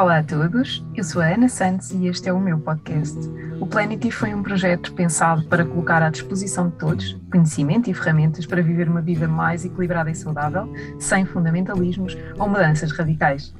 Olá 0.00 0.20
a 0.20 0.22
todos, 0.22 0.82
eu 0.96 1.04
sou 1.04 1.20
a 1.20 1.26
Ana 1.26 1.46
Santos 1.46 1.90
e 1.90 2.06
este 2.06 2.26
é 2.26 2.32
o 2.32 2.40
meu 2.40 2.58
podcast. 2.58 3.18
O 3.60 3.66
Planety 3.66 4.10
foi 4.10 4.32
um 4.32 4.42
projeto 4.42 4.94
pensado 4.94 5.44
para 5.44 5.62
colocar 5.62 6.02
à 6.02 6.08
disposição 6.08 6.70
de 6.70 6.76
todos 6.76 7.20
conhecimento 7.30 7.90
e 7.90 7.92
ferramentas 7.92 8.46
para 8.46 8.62
viver 8.62 8.88
uma 8.88 9.02
vida 9.02 9.28
mais 9.28 9.62
equilibrada 9.62 10.10
e 10.10 10.14
saudável, 10.14 10.72
sem 10.98 11.26
fundamentalismos 11.26 12.16
ou 12.38 12.48
mudanças 12.48 12.92
radicais. 12.92 13.54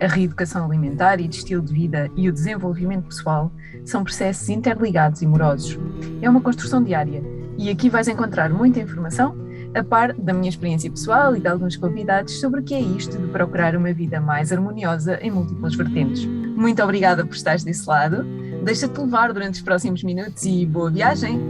A 0.00 0.06
reeducação 0.06 0.64
alimentar 0.64 1.20
e 1.20 1.28
de 1.28 1.36
estilo 1.36 1.62
de 1.62 1.74
vida 1.74 2.10
e 2.16 2.26
o 2.26 2.32
desenvolvimento 2.32 3.08
pessoal 3.08 3.52
são 3.84 4.02
processos 4.02 4.48
interligados 4.48 5.20
e 5.20 5.26
morosos. 5.26 5.78
É 6.22 6.30
uma 6.30 6.40
construção 6.40 6.82
diária 6.82 7.22
e 7.58 7.68
aqui 7.68 7.90
vais 7.90 8.08
encontrar 8.08 8.48
muita 8.48 8.80
informação 8.80 9.36
a 9.74 9.82
par 9.82 10.12
da 10.12 10.34
minha 10.34 10.50
experiência 10.50 10.90
pessoal 10.90 11.34
e 11.34 11.40
de 11.40 11.48
alguns 11.48 11.76
convidados 11.76 12.38
sobre 12.40 12.60
o 12.60 12.62
que 12.62 12.74
é 12.74 12.80
isto 12.80 13.16
de 13.16 13.26
procurar 13.28 13.74
uma 13.74 13.92
vida 13.92 14.20
mais 14.20 14.52
harmoniosa 14.52 15.18
em 15.22 15.30
múltiplas 15.30 15.74
vertentes. 15.74 16.26
Muito 16.26 16.82
obrigada 16.82 17.24
por 17.24 17.34
estares 17.34 17.64
desse 17.64 17.88
lado. 17.88 18.22
Deixa-te 18.64 19.00
levar 19.00 19.32
durante 19.32 19.54
os 19.54 19.62
próximos 19.62 20.02
minutos 20.02 20.44
e 20.44 20.66
boa 20.66 20.90
viagem! 20.90 21.40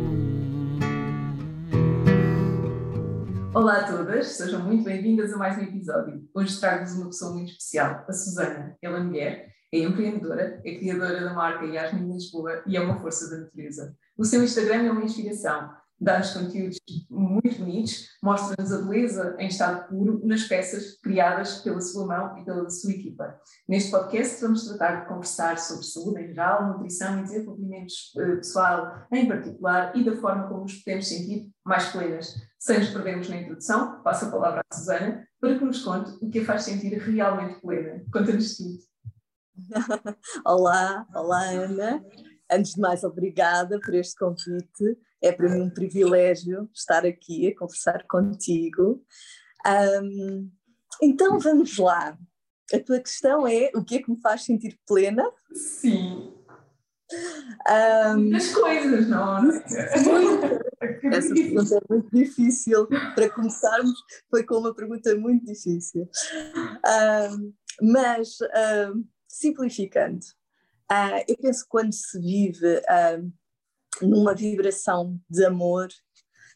Olá 3.53 3.79
a 3.79 3.85
todas, 3.85 4.29
sejam 4.29 4.61
muito 4.61 4.85
bem-vindas 4.85 5.33
a 5.33 5.37
mais 5.37 5.59
um 5.59 5.63
episódio. 5.63 6.23
Hoje 6.33 6.59
trago-vos 6.59 6.95
uma 6.95 7.07
pessoa 7.07 7.33
muito 7.35 7.51
especial, 7.51 8.05
a 8.09 8.13
Susana. 8.13 8.77
Ela 8.81 8.99
é 8.99 9.03
mulher, 9.03 9.49
é 9.73 9.79
empreendedora, 9.81 10.61
é 10.65 10.75
criadora 10.77 11.21
da 11.21 11.35
marca 11.35 11.67
Yasmin 11.67 12.13
Lisboa 12.13 12.63
e 12.67 12.77
é 12.77 12.81
uma 12.81 12.99
força 13.01 13.29
da 13.29 13.43
natureza. 13.43 13.95
O 14.17 14.25
seu 14.25 14.43
Instagram 14.43 14.85
é 14.85 14.93
uma 14.93 15.05
inspiração 15.05 15.82
dá-nos 16.03 16.33
conteúdos 16.33 16.79
muito 17.09 17.59
bonitos, 17.59 18.09
mostra-nos 18.23 18.73
a 18.73 18.83
beleza 18.83 19.37
em 19.39 19.47
estado 19.47 19.89
puro 19.89 20.21
nas 20.27 20.43
peças 20.45 21.01
criadas 21.01 21.61
pela 21.61 21.81
sua 21.81 22.07
mão 22.07 22.39
e 22.39 22.45
pela 22.45 22.69
sua 22.69 22.91
equipa. 22.91 23.41
Neste 23.69 23.91
podcast 23.91 24.43
vamos 24.43 24.67
tratar 24.67 25.03
de 25.03 25.09
conversar 25.09 25.59
sobre 25.59 25.85
saúde 25.85 26.23
em 26.23 26.29
geral, 26.29 26.67
nutrição 26.69 27.21
e 27.21 27.23
desenvolvimento 27.23 27.93
eh, 28.19 28.37
pessoal 28.37 29.07
em 29.13 29.29
particular 29.29 29.97
e 29.97 30.05
da 30.05 30.17
forma 30.17 30.49
como 30.49 30.63
nos 30.63 30.75
podemos 30.83 31.09
sentir 31.09 31.51
mais 31.65 31.87
plenas. 31.91 32.35
Sem 32.59 32.79
nos 32.79 32.91
perdermos 32.91 33.29
na 33.29 33.37
introdução, 33.37 34.03
passo 34.03 34.27
a 34.27 34.31
palavra 34.31 34.63
à 34.71 34.75
Susana 34.75 35.27
para 35.41 35.59
que 35.59 35.65
nos 35.65 35.83
conte 35.83 36.13
o 36.25 36.31
que 36.31 36.41
a 36.41 36.45
faz 36.45 36.63
sentir 36.63 36.97
realmente 36.99 37.61
plena. 37.61 38.05
Conta-nos 38.13 38.57
tudo. 38.57 38.79
olá, 40.45 41.07
olá 41.15 41.43
Ana. 41.51 42.05
Antes 42.51 42.75
de 42.75 42.81
mais, 42.81 43.03
obrigada 43.03 43.81
por 43.81 43.95
este 43.95 44.17
convite. 44.17 44.99
É 45.23 45.31
para 45.33 45.49
mim 45.49 45.63
um 45.63 45.71
privilégio 45.71 46.69
estar 46.75 47.07
aqui 47.07 47.49
a 47.49 47.57
conversar 47.57 48.05
contigo. 48.09 49.05
Um, 49.67 50.51
então 51.01 51.39
vamos 51.39 51.79
lá. 51.79 52.19
A 52.73 52.81
tua 52.81 52.99
questão 53.01 53.47
é 53.47 53.71
o 53.75 53.85
que 53.85 53.97
é 53.97 54.03
que 54.03 54.11
me 54.11 54.21
faz 54.21 54.45
sentir 54.45 54.79
plena? 54.87 55.31
Sim. 55.55 56.33
Um, 57.69 58.35
As 58.35 58.53
coisas, 58.55 59.09
não? 59.09 59.51
Essa 59.51 61.35
pergunta 61.35 61.77
é 61.77 61.81
muito 61.89 62.11
difícil. 62.13 62.87
Para 63.15 63.31
começarmos, 63.31 63.99
foi 64.31 64.45
com 64.45 64.57
uma 64.57 64.75
pergunta 64.75 65.15
muito 65.17 65.45
difícil. 65.45 66.09
Um, 66.87 67.53
mas, 67.83 68.39
um, 68.41 69.05
simplificando, 69.29 70.25
uh, 70.91 71.23
eu 71.29 71.37
penso 71.37 71.65
que 71.65 71.71
quando 71.71 71.93
se 71.93 72.19
vive 72.19 72.77
uh, 72.77 73.33
numa 74.03 74.35
vibração 74.35 75.19
de 75.29 75.45
amor 75.45 75.89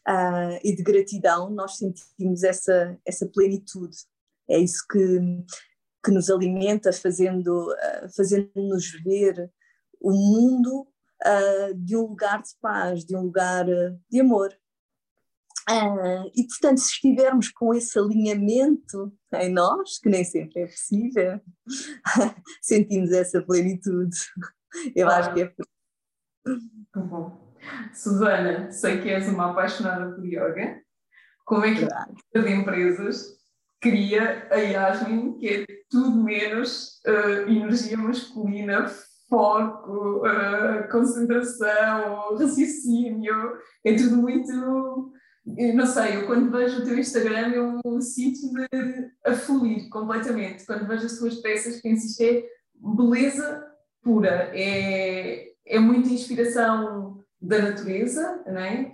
uh, 0.07 0.59
e 0.63 0.75
de 0.75 0.83
gratidão, 0.83 1.49
nós 1.49 1.77
sentimos 1.77 2.43
essa, 2.43 2.97
essa 3.05 3.27
plenitude. 3.27 3.97
É 4.49 4.57
isso 4.57 4.85
que, 4.89 5.19
que 6.03 6.11
nos 6.11 6.29
alimenta, 6.29 6.91
fazendo, 6.93 7.69
uh, 7.71 8.15
fazendo-nos 8.15 8.91
ver 9.03 9.51
o 9.99 10.11
mundo 10.11 10.87
uh, 11.25 11.73
de 11.75 11.95
um 11.97 12.07
lugar 12.07 12.41
de 12.41 12.51
paz, 12.61 13.03
de 13.03 13.15
um 13.15 13.23
lugar 13.23 13.65
de 14.09 14.19
amor. 14.19 14.55
E 16.33 16.47
portanto, 16.47 16.77
se 16.77 16.91
estivermos 16.91 17.49
com 17.49 17.73
esse 17.73 17.99
alinhamento 17.99 19.11
em 19.33 19.51
nós, 19.51 19.99
que 19.99 20.07
nem 20.07 20.23
sempre 20.23 20.61
é 20.61 20.65
possível, 20.65 21.41
sentimos 22.61 23.11
essa 23.11 23.41
plenitude. 23.41 24.17
Eu 24.95 25.09
acho 25.09 25.33
que 25.33 25.41
é 25.41 25.53
muito 26.45 27.09
bom. 27.09 27.46
Susana, 27.93 28.71
sei 28.71 29.01
que 29.01 29.09
és 29.09 29.27
uma 29.27 29.51
apaixonada 29.51 30.13
por 30.13 30.25
yoga. 30.25 30.81
Como 31.45 31.65
é 31.65 31.73
que 31.73 31.85
as 32.37 32.45
empresas 32.45 33.37
cria 33.79 34.47
a 34.51 34.57
Yasmin, 34.57 35.37
que 35.37 35.47
é 35.47 35.65
tudo 35.89 36.23
menos 36.23 36.99
uh, 37.07 37.49
energia 37.49 37.97
masculina, 37.97 38.87
foco, 39.29 40.25
uh, 40.25 40.89
concentração, 40.91 42.37
raciocínio, 42.37 43.57
é 43.83 43.95
tudo 43.95 44.17
muito. 44.17 45.13
Eu 45.57 45.75
não 45.75 45.85
sei, 45.85 46.17
eu 46.17 46.25
quando 46.27 46.51
vejo 46.51 46.81
o 46.81 46.85
teu 46.85 46.99
Instagram 46.99 47.53
eu 47.53 48.01
sinto-me 48.01 48.67
a 49.25 49.33
fluir 49.33 49.89
completamente. 49.89 50.65
Quando 50.65 50.87
vejo 50.87 51.05
as 51.05 51.17
tuas 51.17 51.35
peças, 51.35 51.81
penso 51.81 52.05
isto 52.05 52.21
é 52.21 52.43
beleza 52.75 53.65
pura, 54.01 54.51
é, 54.53 55.47
é 55.65 55.79
muita 55.79 56.09
inspiração 56.09 57.16
da 57.41 57.61
natureza, 57.61 58.43
não 58.47 58.59
é? 58.59 58.91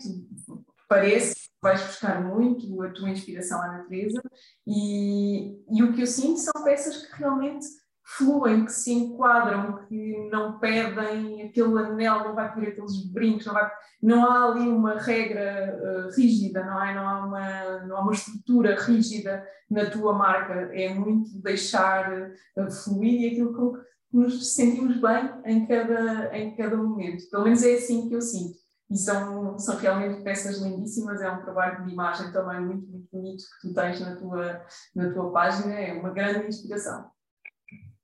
parece 0.88 1.36
que 1.36 1.50
vais 1.62 1.82
buscar 1.82 2.22
muito 2.24 2.82
a 2.84 2.90
tua 2.90 3.10
inspiração 3.10 3.62
à 3.62 3.68
natureza 3.68 4.22
e, 4.68 5.60
e 5.72 5.82
o 5.82 5.94
que 5.94 6.02
eu 6.02 6.08
sinto 6.08 6.40
são 6.40 6.64
peças 6.64 6.98
que 6.98 7.20
realmente 7.20 7.66
fluem, 8.06 8.66
que 8.66 8.72
se 8.72 8.92
enquadram, 8.92 9.86
que 9.88 10.30
não 10.30 10.60
perdem 10.60 11.44
aquele 11.44 11.80
anel, 11.80 12.26
não 12.26 12.36
vai 12.36 12.54
ter 12.54 12.70
aqueles 12.70 13.06
brincos, 13.12 13.46
não, 13.46 13.54
vai, 13.54 13.72
não 14.02 14.26
há 14.26 14.52
ali 14.52 14.68
uma 14.68 15.00
regra 15.00 15.80
uh, 15.82 16.16
rígida, 16.16 16.64
não 16.64 16.84
é? 16.84 16.94
Não 16.94 17.08
há, 17.08 17.26
uma, 17.26 17.80
não 17.86 17.98
há 17.98 18.02
uma 18.02 18.14
estrutura 18.14 18.76
rígida 18.76 19.44
na 19.70 19.90
tua 19.90 20.14
marca, 20.14 20.54
é 20.74 20.94
muito 20.94 21.42
deixar 21.42 22.12
uh, 22.58 22.72
fluir 22.72 23.22
e 23.22 23.28
aquilo 23.32 23.74
que 23.74 23.93
nos 24.14 24.54
sentimos 24.54 25.02
bem 25.02 25.32
em 25.46 25.66
cada, 25.66 26.38
em 26.38 26.56
cada 26.56 26.78
momento. 26.78 27.28
Pelo 27.30 27.46
menos 27.46 27.64
é 27.64 27.74
assim 27.74 28.08
que 28.08 28.16
eu 28.16 28.22
sinto. 28.22 28.58
E 28.90 28.98
são, 28.98 29.58
são 29.58 29.76
realmente 29.78 30.22
peças 30.22 30.60
lindíssimas, 30.62 31.20
é 31.20 31.32
um 31.32 31.42
trabalho 31.42 31.84
de 31.84 31.92
imagem 31.92 32.32
também 32.32 32.62
muito, 32.62 32.88
muito 32.88 33.08
bonito 33.12 33.44
que 33.60 33.68
tu 33.68 33.74
tens 33.74 34.00
na 34.00 34.16
tua, 34.16 34.66
na 34.96 35.12
tua 35.12 35.32
página, 35.32 35.74
é 35.74 35.94
uma 35.94 36.12
grande 36.12 36.48
inspiração. 36.48 37.10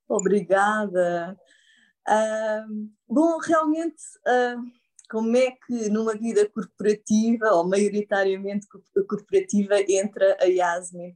Obrigada. 0.07 1.37
Uh, 2.07 2.89
bom, 3.07 3.37
realmente, 3.37 4.01
uh, 4.27 4.59
como 5.11 5.37
é 5.37 5.51
que 5.51 5.89
numa 5.89 6.15
vida 6.15 6.49
corporativa, 6.49 7.51
ou 7.51 7.67
maioritariamente 7.67 8.65
corporativa, 9.07 9.75
entra 9.87 10.37
a 10.41 10.45
Yasmin? 10.45 11.13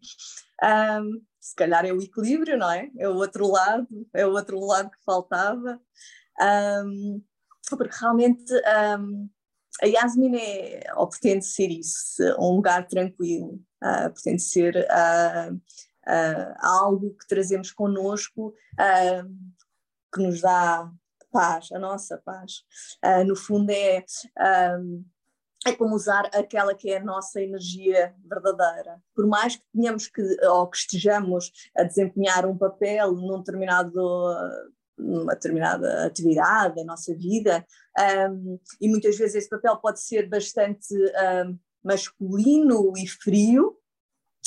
Um, 0.62 1.22
se 1.44 1.54
calhar 1.56 1.86
é 1.86 1.92
o 1.92 2.02
equilíbrio, 2.02 2.58
não 2.58 2.72
é? 2.72 2.90
É 2.98 3.10
o 3.10 3.16
outro 3.16 3.46
lado, 3.52 3.86
é 4.14 4.26
o 4.26 4.32
outro 4.32 4.58
lado 4.66 4.90
que 4.90 5.04
faltava. 5.04 5.78
Um, 6.42 7.22
porque 7.70 7.98
realmente 8.00 8.54
um, 8.98 9.30
a 9.82 9.86
Yasmin 9.86 10.38
é, 10.38 10.84
ou 10.96 11.10
pretende 11.10 11.46
ser 11.46 11.68
isso, 11.68 12.24
um 12.40 12.56
lugar 12.56 12.88
tranquilo, 12.88 13.62
uh, 13.84 14.10
pretende 14.14 14.42
ser 14.42 14.74
uh, 14.78 15.54
uh, 15.54 16.56
algo 16.60 17.14
que 17.16 17.28
trazemos 17.28 17.74
connosco 17.74 18.54
que 20.14 20.22
nos 20.22 20.40
dá 20.40 20.90
paz, 21.30 21.72
a 21.74 21.80
nossa 21.80 22.18
paz. 22.20 22.64
no 23.26 23.36
fundo 23.36 23.70
é 23.72 24.06
um, 24.80 25.04
é 25.66 25.74
como 25.74 25.96
usar 25.96 26.30
aquela 26.34 26.76
que 26.76 26.90
é 26.92 26.98
a 26.98 27.04
nossa 27.04 27.42
energia 27.42 28.14
verdadeira. 28.26 29.02
Por 29.16 29.26
mais 29.28 29.56
que 29.56 29.64
tenhamos 29.74 30.08
que, 30.08 30.22
ou 30.46 30.68
que 30.68 30.78
estejamos 30.78 31.52
a 31.76 31.84
desempenhar 31.84 32.46
um 32.46 32.58
papel 32.58 33.14
num 33.14 33.40
determinado 33.40 34.02
numa 34.98 35.34
determinada 35.34 36.06
atividade 36.06 36.76
da 36.76 36.84
nossa 36.84 37.16
vida, 37.16 37.66
um, 38.30 38.60
e 38.80 38.88
muitas 38.88 39.18
vezes 39.18 39.36
esse 39.36 39.50
papel 39.50 39.76
pode 39.78 40.00
ser 40.00 40.30
bastante 40.30 40.94
um, 40.94 41.58
masculino 41.84 42.94
e 42.96 43.08
frio, 43.08 43.76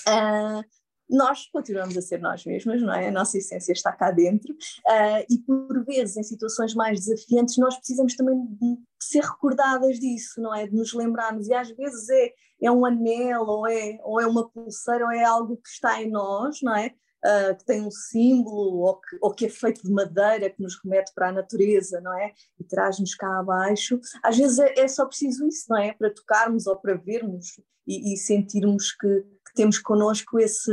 uh, 0.09 0.63
nós 1.09 1.47
continuamos 1.53 1.97
a 1.97 2.03
ser 2.03 2.21
nós 2.21 2.45
mesmos, 2.45 2.83
não 2.83 2.93
é? 2.93 3.09
A 3.09 3.13
nossa 3.13 3.39
essência 3.39 3.73
está 3.73 3.93
cá 3.93 4.11
dentro 4.11 4.53
uh, 4.53 5.25
e 5.31 5.39
por 5.39 5.85
vezes 5.85 6.17
em 6.17 6.23
situações 6.23 6.75
mais 6.75 7.01
desafiantes 7.01 7.57
nós 7.59 7.77
precisamos 7.77 8.17
também 8.17 8.45
de 8.45 8.79
ser 9.01 9.23
recordadas 9.23 9.99
disso, 9.99 10.41
não 10.41 10.55
é? 10.55 10.67
De 10.67 10.75
nos 10.75 10.93
lembrarmos 10.93 11.47
e 11.49 11.55
às 11.55 11.71
vezes 11.71 12.09
é, 12.09 12.33
é 12.63 12.71
um 12.71 12.85
anel 12.85 13.43
ou 13.43 13.67
é, 13.69 13.99
ou 14.03 14.21
é 14.21 14.27
uma 14.27 14.49
pulseira 14.49 15.05
ou 15.05 15.13
é 15.13 15.25
algo 15.25 15.57
que 15.57 15.69
está 15.69 16.03
em 16.03 16.11
nós, 16.11 16.61
não 16.63 16.75
é? 16.75 16.93
Uh, 17.25 17.57
que 17.57 17.65
tem 17.65 17.83
um 17.83 17.91
símbolo 17.91 18.83
ou 18.83 19.01
que, 19.01 19.19
ou 19.21 19.35
que 19.35 19.47
é 19.47 19.49
feito 19.49 19.83
de 19.83 19.91
madeira 19.91 20.51
que 20.51 20.63
nos 20.63 20.79
remete 20.83 21.13
para 21.15 21.31
a 21.31 21.33
natureza, 21.33 22.01
não 22.01 22.17
é? 22.17 22.33
E 22.59 22.65
traz-nos 22.65 23.15
cá 23.15 23.41
abaixo. 23.41 23.99
Às 24.23 24.37
vezes 24.37 24.59
é, 24.59 24.75
é, 24.79 24.89
só 24.89 25.07
preciso 25.07 25.47
isso, 25.47 25.67
não 25.69 25.79
é? 25.79 25.93
Para 25.93 26.13
tocarmos 26.13 26.67
ou 26.67 26.77
para 26.77 26.95
vermos 26.95 27.61
e, 27.87 28.13
e 28.13 28.17
sentirmos 28.17 28.93
que, 28.93 29.25
temos 29.57 29.79
connosco 29.79 30.39
esse, 30.39 30.71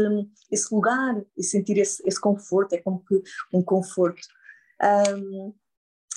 esse 0.51 0.73
lugar 0.73 1.23
e 1.35 1.43
sentir 1.43 1.77
esse, 1.79 2.03
esse 2.05 2.19
conforto, 2.19 2.73
é 2.73 2.77
como 2.77 3.03
que 3.03 3.21
um 3.51 3.63
conforto. 3.63 4.21
Um, 5.17 5.53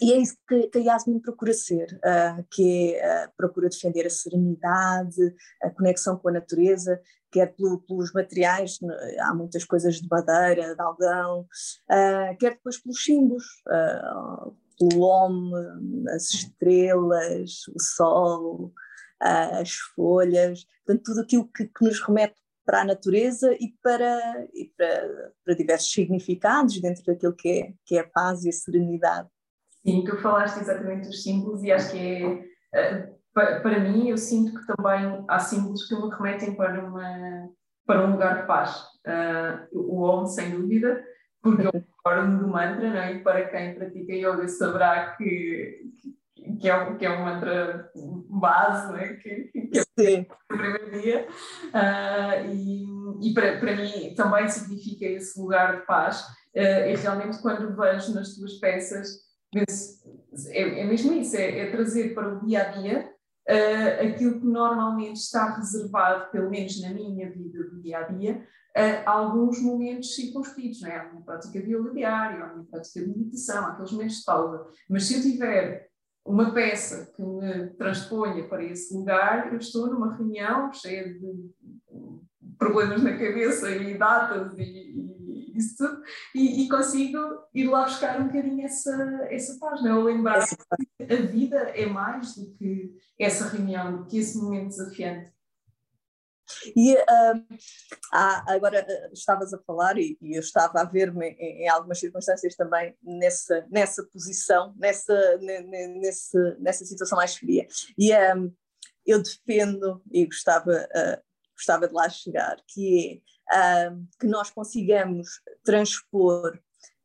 e 0.03 0.13
é 0.13 0.19
isso 0.19 0.37
que, 0.47 0.69
que 0.69 0.79
a 0.79 0.83
Yasmin 0.83 1.21
procura 1.21 1.55
ser, 1.55 1.87
uh, 2.05 2.45
que 2.51 2.95
é, 2.97 3.25
uh, 3.25 3.31
procura 3.35 3.71
defender 3.71 4.07
a 4.07 4.11
serenidade, 4.11 5.35
a 5.63 5.71
conexão 5.71 6.19
com 6.19 6.29
a 6.29 6.33
natureza, 6.33 7.01
quer 7.33 7.55
pelo, 7.55 7.81
pelos 7.81 8.13
materiais, 8.13 8.79
há 9.21 9.35
muitas 9.35 9.65
coisas 9.65 9.97
de 9.97 10.09
madeira, 10.09 10.75
de 10.75 10.83
algodão, 10.83 11.41
uh, 11.41 12.37
quer 12.39 12.57
depois 12.57 12.79
pelos 12.79 13.03
símbolos, 13.03 13.45
pelo 14.79 15.01
homem, 15.01 16.05
as 16.11 16.25
estrelas, 16.25 17.67
o 17.75 17.81
sol, 17.81 18.73
as 19.19 19.73
folhas, 19.95 20.67
portanto 20.85 21.05
tudo 21.05 21.21
aquilo 21.23 21.49
que, 21.49 21.65
que 21.65 21.85
nos 21.85 22.01
remete 22.01 22.35
para 22.67 22.81
a 22.81 22.85
natureza 22.85 23.55
e 23.55 23.73
para, 23.81 24.47
e 24.53 24.71
para, 24.77 25.33
para 25.45 25.55
diversos 25.55 25.93
significados 25.93 26.81
dentro 26.81 27.05
daquilo 27.05 27.33
que 27.33 27.49
é, 27.49 27.73
que 27.87 27.97
é 27.97 28.01
a 28.01 28.09
paz 28.09 28.45
e 28.45 28.49
a 28.49 28.53
serenidade. 28.53 29.29
Sim, 29.87 30.05
tu 30.05 30.17
falaste 30.17 30.61
exatamente 30.61 31.07
dos 31.07 31.23
símbolos 31.23 31.63
e 31.63 31.71
acho 31.71 31.93
que 31.93 31.99
é, 31.99 32.45
eh, 32.75 33.17
para, 33.33 33.79
mim, 33.79 34.09
eu 34.09 34.19
sinto 34.19 34.59
que 34.59 34.67
também 34.67 35.25
há 35.29 35.39
símbolos 35.39 35.87
que 35.87 35.95
me 35.95 36.11
remetem 36.11 36.55
para, 36.55 36.85
uma, 36.85 37.49
para 37.87 38.05
um 38.05 38.13
lugar 38.13 38.41
de 38.41 38.47
paz. 38.47 38.83
Uh, 39.07 39.79
o 39.79 40.03
Om, 40.03 40.27
sem 40.27 40.51
dúvida, 40.51 41.05
porque 41.43 41.63
é 41.63 41.69
o 41.71 41.85
forma 42.03 42.39
do 42.39 42.49
mantra, 42.49 42.91
não 42.91 42.99
é? 42.99 43.13
e 43.15 43.23
para 43.23 43.49
quem 43.49 43.75
pratica 43.75 44.13
yoga 44.13 44.49
saberá 44.49 45.15
que, 45.17 45.83
que, 46.61 46.69
é, 46.69 46.95
que 46.95 47.07
é 47.07 47.11
um 47.11 47.25
mantra 47.25 47.91
base, 48.29 48.89
não 48.89 48.97
é? 48.97 49.15
que, 49.15 49.51
que 49.53 49.79
é 49.99 50.21
o 50.21 50.57
primeiro 50.57 50.91
dia. 51.01 51.27
Uh, 51.69 52.53
e 52.53 52.97
e 53.21 53.33
para, 53.33 53.59
para 53.59 53.77
mim 53.77 54.15
também 54.15 54.49
significa 54.49 55.07
esse 55.07 55.41
lugar 55.41 55.81
de 55.81 55.87
paz. 55.87 56.23
Uh, 56.55 56.91
e 56.91 56.97
realmente, 56.97 57.39
quando 57.41 57.77
vejo 57.77 58.15
nas 58.15 58.35
tuas 58.35 58.55
peças 58.55 59.27
é, 60.51 60.81
é 60.81 60.85
mesmo 60.85 61.13
isso, 61.13 61.37
é, 61.37 61.61
é, 61.61 61.71
trazer 61.71 62.15
para 62.15 62.35
o 62.35 62.45
dia 62.45 62.63
a 62.63 62.65
dia 62.73 63.11
uh, 63.49 64.07
aquilo 64.07 64.41
que 64.41 64.47
normalmente 64.47 65.17
está 65.17 65.55
reservado, 65.57 66.31
pelo 66.31 66.51
menos 66.51 66.81
na 66.83 66.91
minha 66.91 67.31
vida 67.31 67.65
do 67.65 67.81
dia 67.81 67.99
a 67.99 68.03
dia, 68.03 68.47
uh, 68.77 69.09
alguns 69.09 69.61
momentos 69.63 70.15
circunscritos, 70.15 70.83
não 70.83 70.91
é? 70.91 70.99
A 70.99 71.11
minha 71.11 71.23
prática 71.23 71.61
de 71.61 71.75
yoga 71.75 71.93
diária, 71.93 72.45
a 72.45 72.53
minha 72.53 72.67
prática 72.67 73.01
de 73.01 73.07
meditação, 73.07 73.67
aqueles 73.67 73.93
momentos 73.93 74.17
de 74.19 74.25
pausa. 74.25 74.67
Mas 74.91 75.05
se 75.05 75.15
eu 75.15 75.23
tiver 75.23 75.89
uma 76.27 76.53
peça 76.53 77.13
que 77.15 77.23
me 77.23 77.69
transponha 77.71 78.47
para 78.49 78.65
esse 78.65 78.93
lugar, 78.95 79.53
eu 79.53 79.59
estou 79.59 79.87
numa 79.87 80.15
reunião 80.17 80.73
cheia 80.73 81.09
de 81.15 81.51
problemas 82.59 83.03
na 83.03 83.13
cabeça 83.13 83.71
e 83.71 83.97
datas 83.97 84.59
e, 84.59 85.53
isso 85.57 85.77
tudo, 85.79 86.03
e, 86.35 86.65
e, 86.65 86.69
consigo 86.69 87.19
ir 87.55 87.67
lá 87.69 87.85
buscar 87.85 88.21
um 88.21 88.27
bocadinho 88.27 88.65
essa, 88.65 89.27
essa 89.31 89.59
paz, 89.59 89.83
não 89.83 90.01
é? 90.01 90.13
lembrar 90.13 90.45
que 90.47 91.03
a 91.03 91.23
vida 91.23 91.57
é 91.75 91.87
mais 91.87 92.35
do 92.35 92.53
que 92.55 92.95
essa 93.19 93.49
reunião, 93.49 93.97
do 93.97 94.07
que 94.07 94.19
esse 94.19 94.37
momento 94.37 94.69
desafiante. 94.69 95.36
E 96.75 96.95
uh, 96.95 97.47
agora 98.13 98.85
uh, 98.85 99.13
estavas 99.13 99.53
a 99.53 99.59
falar, 99.59 99.99
e, 99.99 100.17
e 100.21 100.37
eu 100.37 100.41
estava 100.41 100.81
a 100.81 100.85
ver-me 100.85 101.31
em, 101.31 101.65
em, 101.65 101.69
algumas 101.69 101.99
circunstâncias 101.99 102.55
também 102.55 102.97
nessa, 103.03 103.67
nessa 103.71 104.05
posição, 104.05 104.75
nessa, 104.77 105.39
nessa, 105.39 106.57
nessa 106.59 106.85
situação 106.85 107.17
mais 107.17 107.37
fria. 107.37 107.67
E 107.99 108.11
eu 109.07 109.23
defendo, 109.23 110.03
e 110.11 110.27
gostava, 110.27 110.71
uh, 110.71 111.23
gostava 111.55 111.89
de 111.89 111.95
lá 111.95 112.09
chegar, 112.09 112.57
que 112.67 113.23
é 113.53 113.91
que 114.19 114.27
nós 114.27 114.51
consigamos 114.51 115.41
transpor 115.65 116.59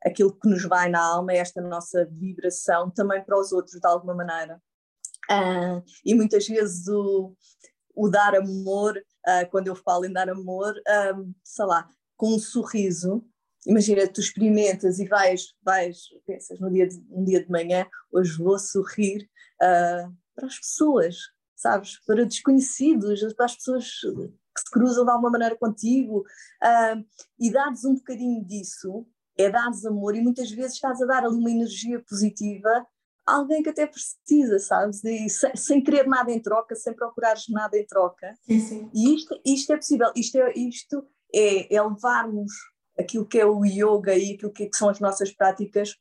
aquilo 0.03 0.37
que 0.37 0.49
nos 0.49 0.63
vai 0.63 0.89
na 0.89 0.99
alma, 0.99 1.33
esta 1.33 1.61
nossa 1.61 2.05
vibração, 2.11 2.89
também 2.89 3.23
para 3.23 3.39
os 3.39 3.51
outros 3.51 3.79
de 3.79 3.87
alguma 3.87 4.15
maneira. 4.15 4.61
Uh, 5.29 5.83
e 6.03 6.15
muitas 6.15 6.47
vezes 6.47 6.87
o, 6.87 7.35
o 7.95 8.09
dar 8.09 8.35
amor, 8.35 9.01
uh, 9.27 9.50
quando 9.50 9.68
eu 9.68 9.75
falo 9.75 10.06
em 10.06 10.13
dar 10.13 10.29
amor, 10.29 10.73
um, 11.15 11.33
sei 11.44 11.65
lá, 11.65 11.89
com 12.18 12.35
um 12.35 12.39
sorriso, 12.39 13.23
imagina, 13.65 14.07
tu 14.07 14.19
experimentas 14.19 15.00
e 15.00 15.07
vais, 15.07 15.53
vais 15.63 15.97
pensas 16.25 16.59
no 16.59 16.71
dia 16.71 16.88
de, 16.88 17.03
um 17.09 17.23
dia 17.23 17.44
de 17.44 17.50
manhã, 17.50 17.85
hoje 18.12 18.38
vou 18.38 18.57
sorrir 18.59 19.29
uh, 19.62 20.13
para 20.35 20.47
as 20.47 20.57
pessoas, 20.57 21.18
sabes, 21.56 22.00
para 22.06 22.25
desconhecidos, 22.25 23.21
para 23.33 23.45
as 23.45 23.56
pessoas 23.56 23.85
que 24.53 24.62
se 24.62 24.71
cruzam 24.71 25.06
de 25.06 25.12
alguma 25.12 25.31
maneira 25.31 25.57
contigo. 25.57 26.19
Uh, 26.62 27.06
e 27.39 27.51
dares 27.51 27.85
um 27.85 27.95
bocadinho 27.95 28.44
disso, 28.45 29.06
é 29.38 29.50
dares 29.50 29.85
amor 29.85 30.15
e 30.15 30.21
muitas 30.21 30.51
vezes 30.51 30.73
estás 30.73 31.01
a 31.01 31.06
dar 31.06 31.23
ali 31.23 31.35
uma 31.35 31.51
energia 31.51 32.03
positiva 32.07 32.85
alguém 33.31 33.63
que 33.63 33.69
até 33.69 33.86
precisa, 33.86 34.60
sabes? 34.60 35.04
E 35.04 35.30
sem, 35.30 35.56
sem 35.56 35.83
querer 35.83 36.07
nada 36.07 36.31
em 36.31 36.42
troca, 36.42 36.75
sem 36.75 36.94
procurares 36.94 37.45
nada 37.50 37.78
em 37.78 37.86
troca. 37.86 38.33
Sim, 38.42 38.60
sim. 38.60 38.89
E 38.94 39.16
isto, 39.16 39.39
isto 39.45 39.74
é 39.74 39.75
possível, 39.78 40.12
isto 40.16 40.38
é, 40.38 40.54
isto 40.54 41.07
é, 41.33 41.75
é 41.75 41.81
levarmos 41.81 42.51
aquilo 42.98 43.25
que 43.25 43.39
é 43.39 43.45
o 43.45 43.66
yoga 43.66 44.16
e 44.16 44.33
aquilo 44.33 44.51
que, 44.51 44.63
é 44.63 44.69
que 44.69 44.78
são 44.78 44.89
as 44.89 45.00
nossas 45.00 45.31
práticas 45.31 45.92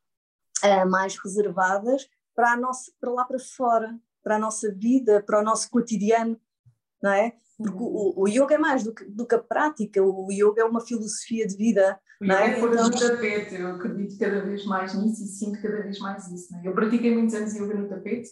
uh, 0.64 0.88
mais 0.88 1.16
reservadas 1.16 2.06
para, 2.34 2.52
a 2.52 2.56
nossa, 2.56 2.92
para 3.00 3.10
lá 3.10 3.24
para 3.24 3.38
fora, 3.38 3.98
para 4.22 4.36
a 4.36 4.38
nossa 4.38 4.72
vida, 4.72 5.22
para 5.22 5.40
o 5.40 5.44
nosso 5.44 5.70
cotidiano, 5.70 6.38
não 7.02 7.12
é? 7.12 7.34
Porque 7.62 7.78
o, 7.78 8.14
o 8.16 8.28
yoga 8.28 8.54
é 8.54 8.58
mais 8.58 8.82
do 8.82 8.94
que, 8.94 9.04
do 9.04 9.26
que 9.26 9.34
a 9.34 9.38
prática, 9.38 10.02
o 10.02 10.28
yoga 10.32 10.62
é 10.62 10.64
uma 10.64 10.80
filosofia 10.80 11.46
de 11.46 11.56
vida. 11.56 11.98
O 12.20 12.24
yoga 12.24 12.34
é 12.34 12.58
pôr 12.58 12.72
então... 12.72 12.88
no 12.88 12.98
tapete, 12.98 13.54
eu 13.54 13.68
acredito 13.68 14.18
cada 14.18 14.40
vez 14.42 14.64
mais 14.64 14.94
nisso 14.94 15.22
e 15.22 15.26
sinto 15.26 15.60
cada 15.60 15.82
vez 15.82 15.98
mais 15.98 16.26
isso. 16.30 16.54
É? 16.56 16.68
Eu 16.68 16.74
pratiquei 16.74 17.14
muitos 17.14 17.34
anos 17.34 17.54
yoga 17.54 17.74
no 17.74 17.88
tapete, 17.88 18.30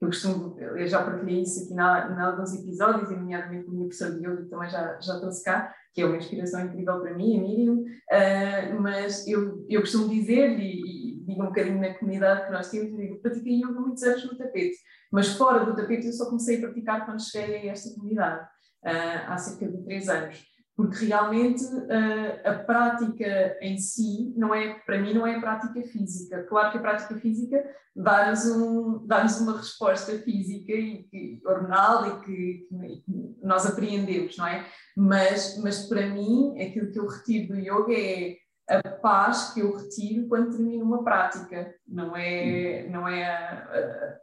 eu 0.00 0.06
costumo, 0.06 0.56
eu 0.60 0.86
já 0.86 1.02
partilhei 1.02 1.42
isso 1.42 1.64
aqui 1.64 1.74
na, 1.74 2.08
em 2.08 2.20
alguns 2.20 2.54
episódios, 2.54 3.10
e 3.10 3.16
nomeadamente 3.16 3.64
com 3.64 3.72
a 3.72 3.74
minha 3.74 3.88
professora 3.88 4.14
de 4.14 4.24
yoga 4.24 4.48
também 4.48 4.70
já, 4.70 5.00
já 5.00 5.18
trouxe 5.18 5.42
cá, 5.42 5.74
que 5.92 6.00
é 6.00 6.06
uma 6.06 6.16
inspiração 6.16 6.66
incrível 6.66 7.00
para 7.00 7.14
mim, 7.14 7.36
a 7.36 7.42
Miriam, 7.42 7.74
uh, 7.74 8.80
mas 8.80 9.26
eu, 9.26 9.66
eu 9.68 9.80
costumo 9.80 10.08
dizer, 10.08 10.56
e, 10.56 11.16
e 11.16 11.24
digo 11.24 11.42
um 11.42 11.46
bocadinho 11.46 11.80
na 11.80 11.94
comunidade 11.94 12.46
que 12.46 12.52
nós 12.52 12.70
temos, 12.70 12.92
eu 12.92 12.96
digo, 12.96 13.20
pratiquei 13.20 13.54
yoga 13.54 13.80
muitos 13.80 14.04
anos 14.04 14.24
no 14.24 14.38
tapete, 14.38 14.76
mas 15.10 15.28
fora 15.30 15.64
do 15.64 15.74
tapete 15.74 16.06
eu 16.06 16.12
só 16.12 16.26
comecei 16.26 16.58
a 16.58 16.60
praticar 16.60 17.04
quando 17.04 17.20
cheguei 17.20 17.68
a 17.68 17.72
esta 17.72 17.92
comunidade 17.94 18.46
há 18.84 19.36
cerca 19.38 19.68
de 19.68 19.84
três 19.84 20.08
anos. 20.08 20.46
Porque 20.76 21.06
realmente 21.06 21.64
uh, 21.64 22.48
a 22.48 22.54
prática 22.54 23.58
em 23.60 23.76
si, 23.78 24.32
não 24.36 24.54
é, 24.54 24.78
para 24.86 25.00
mim, 25.00 25.12
não 25.12 25.26
é 25.26 25.34
a 25.34 25.40
prática 25.40 25.82
física. 25.82 26.44
Claro 26.44 26.70
que 26.70 26.78
a 26.78 26.80
prática 26.80 27.16
física 27.16 27.64
dá-nos 27.96 28.46
um, 28.46 29.04
dá 29.04 29.26
uma 29.40 29.56
resposta 29.56 30.16
física 30.20 30.72
e, 30.72 31.40
hormonal 31.44 32.06
e 32.06 32.24
que, 32.24 32.68
que, 33.04 33.04
nós 33.42 33.66
apreendemos, 33.66 34.36
não 34.36 34.46
é? 34.46 34.64
Mas, 34.96 35.60
mas 35.60 35.88
para 35.88 36.06
mim, 36.06 36.60
aquilo 36.62 36.92
que 36.92 36.98
eu 37.00 37.08
retiro 37.08 37.54
do 37.54 37.58
yoga 37.58 37.92
é 37.92 38.36
a 38.68 38.88
paz 38.88 39.52
que 39.52 39.60
eu 39.60 39.76
retiro 39.76 40.28
quando 40.28 40.56
termino 40.56 40.84
uma 40.84 41.02
prática, 41.02 41.74
não 41.86 42.16
é, 42.16 42.88
não 42.88 43.08
é 43.08 43.24
a, 43.24 44.18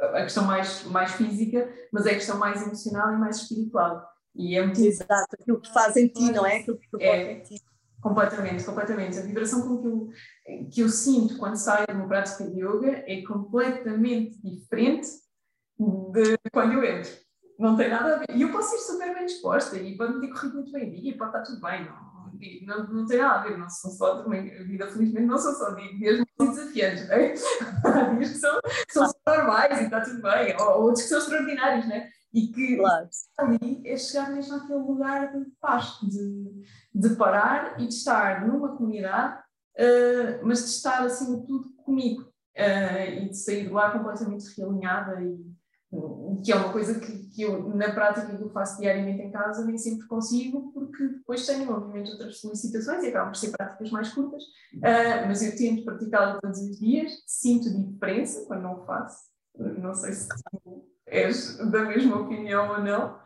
a 0.00 0.22
questão 0.22 0.44
mais, 0.44 0.84
mais 0.84 1.12
física, 1.12 1.72
mas 1.92 2.06
é 2.06 2.10
a 2.10 2.14
questão 2.14 2.38
mais 2.38 2.62
emocional 2.62 3.12
e 3.12 3.18
mais 3.18 3.36
espiritual. 3.36 4.06
E 4.34 4.56
é 4.56 4.64
muito 4.64 4.80
Exato, 4.80 5.36
aquilo 5.40 5.60
que 5.60 5.72
faz 5.72 5.96
em 5.96 6.08
ti, 6.08 6.32
não 6.32 6.44
é? 6.44 6.58
Aquilo 6.58 6.78
que 6.78 7.02
é, 7.02 7.32
em 7.32 7.42
ti. 7.42 7.62
Completamente, 8.02 8.64
completamente. 8.64 9.18
A 9.18 9.22
vibração 9.22 9.62
com 9.62 9.80
que 9.80 9.88
eu, 9.88 10.08
que 10.70 10.80
eu 10.82 10.88
sinto 10.88 11.38
quando 11.38 11.56
saio 11.56 11.86
de 11.86 11.94
uma 11.94 12.06
prática 12.06 12.44
de 12.44 12.60
yoga 12.60 13.04
é 13.06 13.22
completamente 13.22 14.38
diferente 14.42 15.08
de 15.78 16.36
quando 16.52 16.74
eu 16.74 16.84
entro. 16.84 17.10
Não 17.58 17.74
tem 17.74 17.88
nada 17.88 18.16
a 18.16 18.18
ver. 18.18 18.26
E 18.34 18.42
eu 18.42 18.52
posso 18.52 18.74
ir 18.74 18.78
super 18.80 19.14
bem 19.14 19.24
disposta 19.24 19.76
e 19.78 19.96
pode 19.96 20.20
ter 20.20 20.28
corrido 20.28 20.54
muito 20.54 20.72
bem 20.72 20.92
dia 20.92 21.10
e 21.10 21.16
pode 21.16 21.30
estar 21.30 21.42
tudo 21.42 21.60
bem. 21.62 21.86
Não, 21.86 22.76
não, 22.78 22.86
não 22.92 23.06
tem 23.06 23.18
nada 23.18 23.40
a 23.40 23.42
ver, 23.42 23.56
não 23.56 23.68
são 23.68 23.90
só 23.90 24.22
também, 24.22 24.54
a 24.54 24.62
vida 24.64 24.86
felizmente 24.88 25.26
não 25.26 25.38
são 25.38 25.54
só 25.54 25.70
dias 25.74 26.22
muito 26.76 27.06
desafiantes, 27.06 27.08
né? 27.08 27.34
há 27.84 28.14
dias 28.14 28.30
que 28.30 28.38
são, 28.38 28.60
são 28.90 29.10
normais 29.26 29.80
e 29.80 29.84
está 29.84 30.00
tudo 30.00 30.22
bem, 30.22 30.56
ou 30.60 30.82
outros 30.82 31.02
que 31.02 31.08
são 31.08 31.18
extraordinários, 31.18 31.86
né? 31.86 32.08
E 32.32 32.48
que 32.48 32.76
claro. 32.76 33.08
ali 33.38 33.82
é 33.86 33.96
chegar 33.96 34.30
mesmo 34.30 34.56
àquele 34.56 34.80
lugar 34.80 35.32
de 35.32 35.46
paz, 35.60 35.98
de, 36.02 36.62
de 36.94 37.16
parar 37.16 37.80
e 37.80 37.86
de 37.86 37.94
estar 37.94 38.46
numa 38.46 38.76
comunidade, 38.76 39.38
uh, 39.78 40.46
mas 40.46 40.58
de 40.60 40.70
estar 40.70 41.02
acima 41.02 41.40
de 41.40 41.46
tudo 41.46 41.70
comigo 41.76 42.22
uh, 42.22 43.22
e 43.22 43.28
de 43.30 43.36
sair 43.36 43.66
de 43.66 43.72
lá 43.72 43.90
completamente 43.90 44.54
realinhada 44.56 45.22
e 45.22 45.45
que 46.44 46.52
é 46.52 46.56
uma 46.56 46.72
coisa 46.72 46.98
que, 47.00 47.28
que 47.30 47.42
eu, 47.42 47.68
na 47.74 47.92
prática, 47.92 48.36
que 48.36 48.42
eu 48.42 48.50
faço 48.50 48.78
diariamente 48.80 49.22
em 49.22 49.30
casa, 49.30 49.64
nem 49.64 49.78
sempre 49.78 50.06
consigo, 50.06 50.72
porque 50.72 51.08
depois 51.08 51.46
tenho, 51.46 51.70
obviamente, 51.70 52.12
outras 52.12 52.40
solicitações 52.40 53.02
e 53.04 53.08
acabam 53.08 53.32
por 53.32 53.36
ser 53.36 53.50
práticas 53.50 53.90
mais 53.90 54.12
curtas, 54.12 54.42
uh, 54.42 55.26
mas 55.26 55.42
eu 55.42 55.56
tento 55.56 55.84
praticá-la 55.84 56.38
todos 56.40 56.60
os 56.60 56.78
dias, 56.78 57.12
sinto 57.26 57.70
diferença 57.70 58.44
quando 58.46 58.62
não 58.62 58.82
o 58.82 58.86
faço. 58.86 59.24
Não 59.58 59.94
sei 59.94 60.12
se 60.12 60.28
és 61.06 61.56
da 61.70 61.82
mesma 61.84 62.20
opinião 62.20 62.68
ou 62.68 62.80
não. 62.80 63.18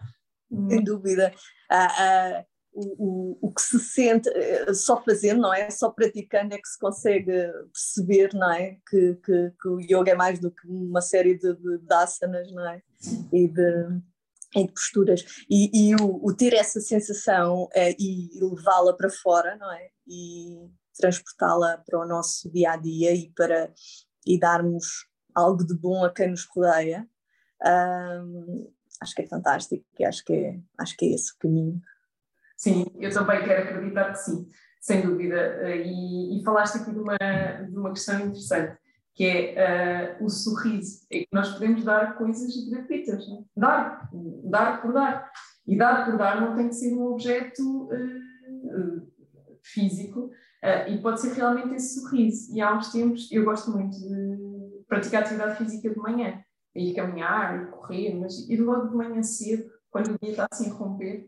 Sem 0.68 0.82
dúvida. 0.82 1.32
Uh, 1.70 2.40
uh, 2.40 2.49
o, 2.98 3.38
o, 3.40 3.52
que 3.52 3.62
se 3.62 3.78
sente 3.78 4.28
eh, 4.30 4.72
só 4.74 5.02
fazendo, 5.02 5.40
não 5.40 5.52
é? 5.52 5.70
Só 5.70 5.90
praticando 5.90 6.54
é 6.54 6.58
que 6.58 6.68
se 6.68 6.78
consegue 6.78 7.32
perceber, 7.72 8.34
não 8.34 8.52
é? 8.52 8.76
Que, 8.88 9.14
que, 9.16 9.52
que 9.60 9.68
o 9.68 9.80
yoga 9.80 10.12
é 10.12 10.14
mais 10.14 10.38
do 10.38 10.50
que 10.50 10.66
uma 10.66 11.00
série 11.00 11.36
de, 11.36 11.54
de, 11.54 11.78
de 11.78 11.94
asanas, 11.94 12.50
não 12.52 12.66
é? 12.68 12.82
E 13.32 13.48
de, 13.48 14.00
e 14.56 14.66
de 14.66 14.72
posturas. 14.72 15.24
E, 15.48 15.70
e 15.72 15.94
o, 15.96 16.20
o, 16.24 16.34
ter 16.34 16.54
essa 16.54 16.80
sensação 16.80 17.68
é, 17.74 17.94
e 17.98 18.30
levá-la 18.40 18.94
para 18.96 19.10
fora, 19.10 19.56
não 19.56 19.72
é? 19.72 19.88
E 20.06 20.70
transportá-la 20.98 21.78
para 21.78 22.00
o 22.00 22.06
nosso 22.06 22.50
dia 22.50 22.72
a 22.72 22.76
dia 22.76 23.14
e 23.14 23.30
para 23.30 23.72
e 24.26 24.38
darmos 24.38 25.06
algo 25.34 25.64
de 25.64 25.74
bom 25.74 26.04
a 26.04 26.12
quem 26.12 26.30
nos 26.30 26.44
rodeia. 26.44 27.08
Um, 27.62 28.72
acho 29.00 29.14
que 29.14 29.22
é 29.22 29.26
fantástico 29.26 29.84
acho 30.06 30.24
que 30.24 30.32
é, 30.32 30.60
acho 30.78 30.96
que 30.96 31.06
é 31.06 31.14
esse 31.14 31.32
o 31.32 31.38
caminho. 31.38 31.80
Sim, 32.60 32.84
eu 33.00 33.10
também 33.10 33.42
quero 33.42 33.62
acreditar 33.62 34.12
que 34.12 34.18
sim, 34.18 34.46
sem 34.78 35.00
dúvida. 35.00 35.66
E, 35.82 36.38
e 36.38 36.44
falaste 36.44 36.76
aqui 36.76 36.90
de 36.92 36.98
uma, 36.98 37.16
de 37.16 37.74
uma 37.74 37.88
questão 37.88 38.20
interessante, 38.20 38.76
que 39.14 39.24
é 39.24 40.18
uh, 40.20 40.24
o 40.26 40.28
sorriso. 40.28 41.06
É 41.10 41.20
que 41.20 41.28
nós 41.32 41.54
podemos 41.54 41.82
dar 41.84 42.18
coisas 42.18 42.52
gratuitas, 42.68 43.26
não? 43.26 43.38
É? 43.38 43.44
dar, 43.56 44.10
dar 44.44 44.82
por 44.82 44.92
dar. 44.92 45.30
E 45.66 45.74
dar 45.74 46.04
por 46.04 46.18
dar 46.18 46.38
não 46.38 46.54
tem 46.54 46.68
que 46.68 46.74
ser 46.74 46.92
um 46.92 47.06
objeto 47.06 47.88
uh, 47.88 49.10
físico, 49.62 50.26
uh, 50.26 50.90
e 50.90 50.98
pode 51.00 51.22
ser 51.22 51.32
realmente 51.32 51.76
esse 51.76 51.98
sorriso. 51.98 52.54
E 52.54 52.60
há 52.60 52.76
uns 52.76 52.92
tempos, 52.92 53.32
eu 53.32 53.42
gosto 53.42 53.70
muito 53.70 53.98
de 53.98 54.84
praticar 54.86 55.22
atividade 55.22 55.56
física 55.56 55.88
de 55.88 55.96
manhã, 55.96 56.44
ir 56.74 56.92
caminhar, 56.92 57.62
ir 57.62 57.70
correr, 57.70 58.14
mas 58.20 58.46
ir 58.50 58.60
logo 58.60 58.88
de 58.88 58.96
manhã 58.96 59.22
cedo, 59.22 59.64
quando 59.90 60.14
o 60.14 60.18
dia 60.18 60.30
está 60.30 60.46
a 60.50 60.68
romper. 60.72 61.26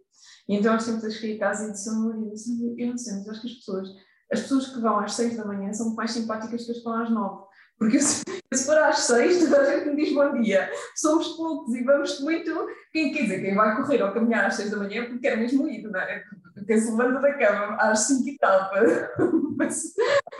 E 0.48 0.56
então 0.56 0.74
às 0.74 0.84
tempos 0.84 1.14
cheguei 1.14 1.36
a 1.36 1.40
casa 1.40 1.68
e 1.68 1.72
disse 1.72 1.88
ao 1.88 1.96
meu 1.96 2.08
marido, 2.10 2.34
eu 2.78 2.88
não 2.88 2.98
sei, 2.98 3.14
mas 3.14 3.28
acho 3.28 3.40
que 3.40 3.46
as 3.48 3.54
pessoas, 3.54 3.88
as 4.32 4.40
pessoas 4.42 4.66
que 4.68 4.80
vão 4.80 4.98
às 4.98 5.14
seis 5.14 5.36
da 5.36 5.44
manhã 5.44 5.72
são 5.72 5.94
mais 5.94 6.12
simpáticas 6.12 6.64
que 6.64 6.70
as 6.70 6.78
que 6.78 6.84
vão 6.84 7.02
às 7.02 7.10
nove. 7.10 7.44
Porque 7.78 8.00
se, 8.00 8.22
se 8.54 8.64
for 8.64 8.78
às 8.78 9.00
seis, 9.00 9.42
toda 9.42 9.60
a 9.60 9.76
gente 9.76 9.90
me 9.90 9.96
diz 9.96 10.14
bom 10.14 10.40
dia. 10.40 10.70
Somos 10.94 11.28
poucos 11.30 11.74
e 11.74 11.82
vamos 11.82 12.20
muito. 12.20 12.66
Quem 12.92 13.12
quer 13.12 13.22
dizer, 13.22 13.42
quem 13.42 13.54
vai 13.56 13.76
correr 13.76 14.02
ou 14.02 14.12
caminhar 14.12 14.44
às 14.44 14.54
seis 14.54 14.70
da 14.70 14.76
manhã 14.76 15.04
porque 15.04 15.18
quer 15.18 15.36
mesmo 15.36 15.68
ir, 15.68 15.82
não 15.82 15.98
é? 15.98 16.22
Quem 16.64 16.78
se 16.78 16.90
levanta 16.92 17.20
da 17.20 17.34
cama 17.34 17.76
às 17.80 18.00
cinco 18.00 18.28
e 18.28 18.38
tal 18.38 18.70
para, 18.70 19.68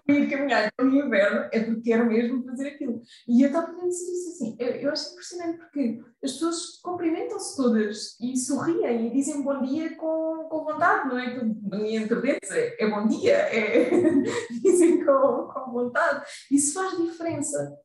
ir 0.08 0.30
caminhar 0.30 0.70
no 0.80 0.94
inverno 0.94 1.48
é 1.52 1.60
porque 1.60 1.82
quero 1.82 2.06
mesmo 2.06 2.44
fazer 2.44 2.68
aquilo. 2.68 3.02
E 3.28 3.42
eu 3.42 3.48
estava 3.48 3.68
a 3.68 3.86
dizer 3.86 4.12
isso 4.12 4.30
assim, 4.30 4.56
eu, 4.58 4.68
eu 4.68 4.90
acho 4.90 5.12
impressionante 5.12 5.58
porque 5.58 6.00
as 6.22 6.32
pessoas 6.32 6.80
cumprimentam-se 6.82 7.56
todas 7.56 8.20
e 8.20 8.36
sorriem 8.36 9.06
e 9.06 9.10
dizem 9.10 9.42
bom 9.42 9.62
dia 9.62 9.96
com, 9.96 10.48
com 10.50 10.64
vontade, 10.64 11.08
não 11.08 11.18
é? 11.18 11.38
Que 11.38 11.94
entre 11.94 12.20
dentes 12.20 12.50
é, 12.50 12.76
é 12.82 12.90
bom 12.90 13.06
dia, 13.06 13.36
é, 13.36 13.90
dizem 14.62 15.04
com, 15.04 15.48
com 15.52 15.72
vontade. 15.72 16.24
Isso 16.50 16.74
faz 16.74 16.96
diferença. 16.96 17.78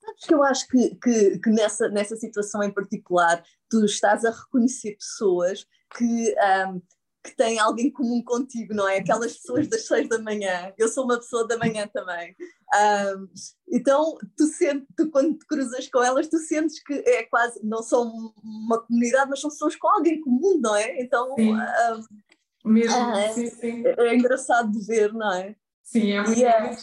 Sabes 0.00 0.24
que 0.24 0.34
eu 0.34 0.44
acho 0.44 0.68
que, 0.68 0.94
que, 0.96 1.38
que, 1.40 1.50
nessa, 1.50 1.88
nessa 1.88 2.16
situação 2.16 2.62
em 2.62 2.72
particular 2.72 3.42
tu 3.68 3.84
estás 3.84 4.24
a 4.24 4.30
reconhecer 4.30 4.96
pessoas 4.96 5.66
que 5.96 6.34
um, 6.68 6.80
que 7.26 7.36
tem 7.36 7.58
alguém 7.58 7.90
comum 7.90 8.22
contigo, 8.22 8.72
não 8.72 8.88
é? 8.88 8.98
Aquelas 8.98 9.36
pessoas 9.36 9.68
das 9.68 9.86
seis 9.86 10.08
da 10.08 10.18
manhã. 10.18 10.72
Eu 10.78 10.88
sou 10.88 11.04
uma 11.04 11.18
pessoa 11.18 11.46
da 11.46 11.58
manhã 11.58 11.88
também. 11.92 12.34
Um, 12.74 13.28
então, 13.68 14.16
tu, 14.36 14.46
sentes, 14.46 14.86
tu 14.96 15.10
quando 15.10 15.36
te 15.36 15.46
cruzas 15.46 15.88
com 15.88 16.02
elas, 16.02 16.28
tu 16.28 16.38
sentes 16.38 16.82
que 16.82 16.94
é 16.94 17.24
quase, 17.24 17.60
não 17.64 17.82
são 17.82 18.32
uma 18.42 18.80
comunidade, 18.82 19.28
mas 19.28 19.40
são 19.40 19.50
pessoas 19.50 19.76
com 19.76 19.88
alguém 19.88 20.20
comum, 20.20 20.58
não 20.60 20.74
é? 20.76 21.00
Então, 21.00 21.34
um, 21.36 22.70
mesmo, 22.70 22.96
é, 22.96 23.32
sim, 23.32 23.50
sim. 23.50 23.82
é 23.86 24.14
engraçado 24.14 24.70
de 24.70 24.84
ver, 24.86 25.12
não 25.12 25.32
é? 25.32 25.54
Sim, 25.82 26.12
é 26.12 26.22
muito 26.22 26.38
e, 26.38 26.44
é, 26.44 26.76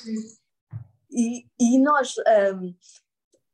e, 1.12 1.45
e 1.59 1.79
nós, 1.79 2.15
um, 2.55 2.73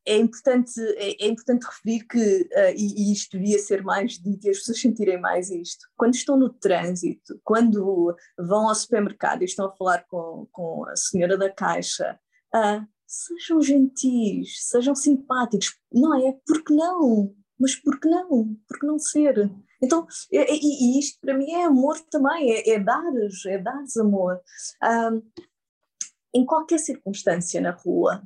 é 0.09 0.17
importante, 0.17 0.81
é, 0.97 1.23
é, 1.23 1.27
importante 1.27 1.65
referir 1.65 2.05
que, 2.07 2.17
uh, 2.17 2.73
e, 2.75 3.09
e, 3.09 3.13
isto 3.13 3.37
devia 3.37 3.59
ser 3.59 3.83
mais 3.83 4.13
dito 4.13 4.47
e 4.47 4.49
as 4.49 4.57
pessoas 4.57 4.81
sentirem 4.81 5.21
mais 5.21 5.51
isto, 5.51 5.87
quando 5.95 6.15
estão 6.15 6.35
no 6.35 6.49
trânsito, 6.49 7.39
quando 7.43 8.15
vão 8.37 8.67
ao 8.67 8.75
supermercado 8.75 9.43
e 9.43 9.45
estão 9.45 9.67
a 9.67 9.75
falar 9.75 10.05
com, 10.07 10.47
com 10.51 10.85
a 10.87 10.95
senhora 10.95 11.37
da 11.37 11.51
caixa, 11.51 12.19
uh, 12.55 12.83
sejam 13.05 13.61
gentis, 13.61 14.67
sejam 14.67 14.95
simpáticos, 14.95 15.75
não 15.93 16.15
é? 16.15 16.35
Porque 16.45 16.73
não? 16.73 17.35
Mas 17.59 17.75
por 17.75 17.99
que 17.99 18.09
não? 18.09 18.55
Por 18.67 18.79
que 18.79 18.87
não 18.87 18.97
ser? 18.97 19.51
Então, 19.81 20.07
e, 20.31 20.37
e, 20.39 20.99
isto 20.99 21.19
para 21.21 21.37
mim 21.37 21.51
é 21.51 21.65
amor 21.65 21.99
também, 22.09 22.51
é, 22.51 22.69
é 22.71 22.79
dares, 22.79 23.45
é 23.45 23.59
dares 23.59 23.95
amor. 23.95 24.41
Um, 24.83 25.21
em 26.33 26.45
qualquer 26.45 26.79
circunstância 26.79 27.61
na 27.61 27.71
rua, 27.71 28.23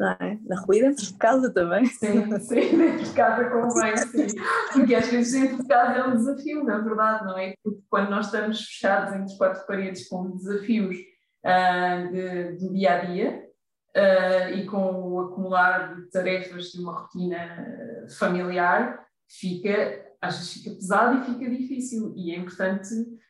não 0.00 0.08
é? 0.12 0.38
Na 0.46 0.58
rua 0.60 0.76
e 0.76 0.80
dentro 0.80 1.04
de 1.04 1.14
casa 1.14 1.52
também. 1.52 1.84
Sim, 1.84 2.38
sim, 2.40 2.78
dentro 2.78 3.04
de 3.04 3.12
casa 3.12 3.50
convém, 3.50 3.96
sim. 3.98 4.26
Porque 4.72 4.94
às 4.94 5.08
vezes 5.08 5.38
dentro 5.38 5.58
de 5.58 5.68
casa 5.68 5.92
é 5.92 6.06
um 6.06 6.16
desafio, 6.16 6.64
na 6.64 6.78
verdade, 6.78 7.26
não 7.26 7.36
é? 7.36 7.54
Porque 7.62 7.82
quando 7.90 8.08
nós 8.08 8.26
estamos 8.26 8.64
fechados 8.64 9.14
entre 9.14 9.36
quatro 9.36 9.66
paredes 9.66 10.08
com 10.08 10.34
desafios 10.36 10.96
uh, 10.96 12.10
de, 12.10 12.52
do 12.52 12.72
dia 12.72 12.94
a 12.94 13.04
dia 13.04 13.44
uh, 13.94 14.54
e 14.54 14.64
com 14.64 14.90
o 14.90 15.20
acumular 15.20 15.94
de 15.94 16.10
tarefas 16.10 16.68
de 16.68 16.80
uma 16.80 16.98
rotina 16.98 18.06
familiar, 18.18 19.04
fica, 19.28 20.02
às 20.22 20.38
vezes 20.38 20.52
fica 20.54 20.70
pesado 20.76 21.18
e 21.18 21.24
fica 21.26 21.50
difícil. 21.50 22.14
E 22.16 22.32
é 22.32 22.38
importante, 22.38 22.88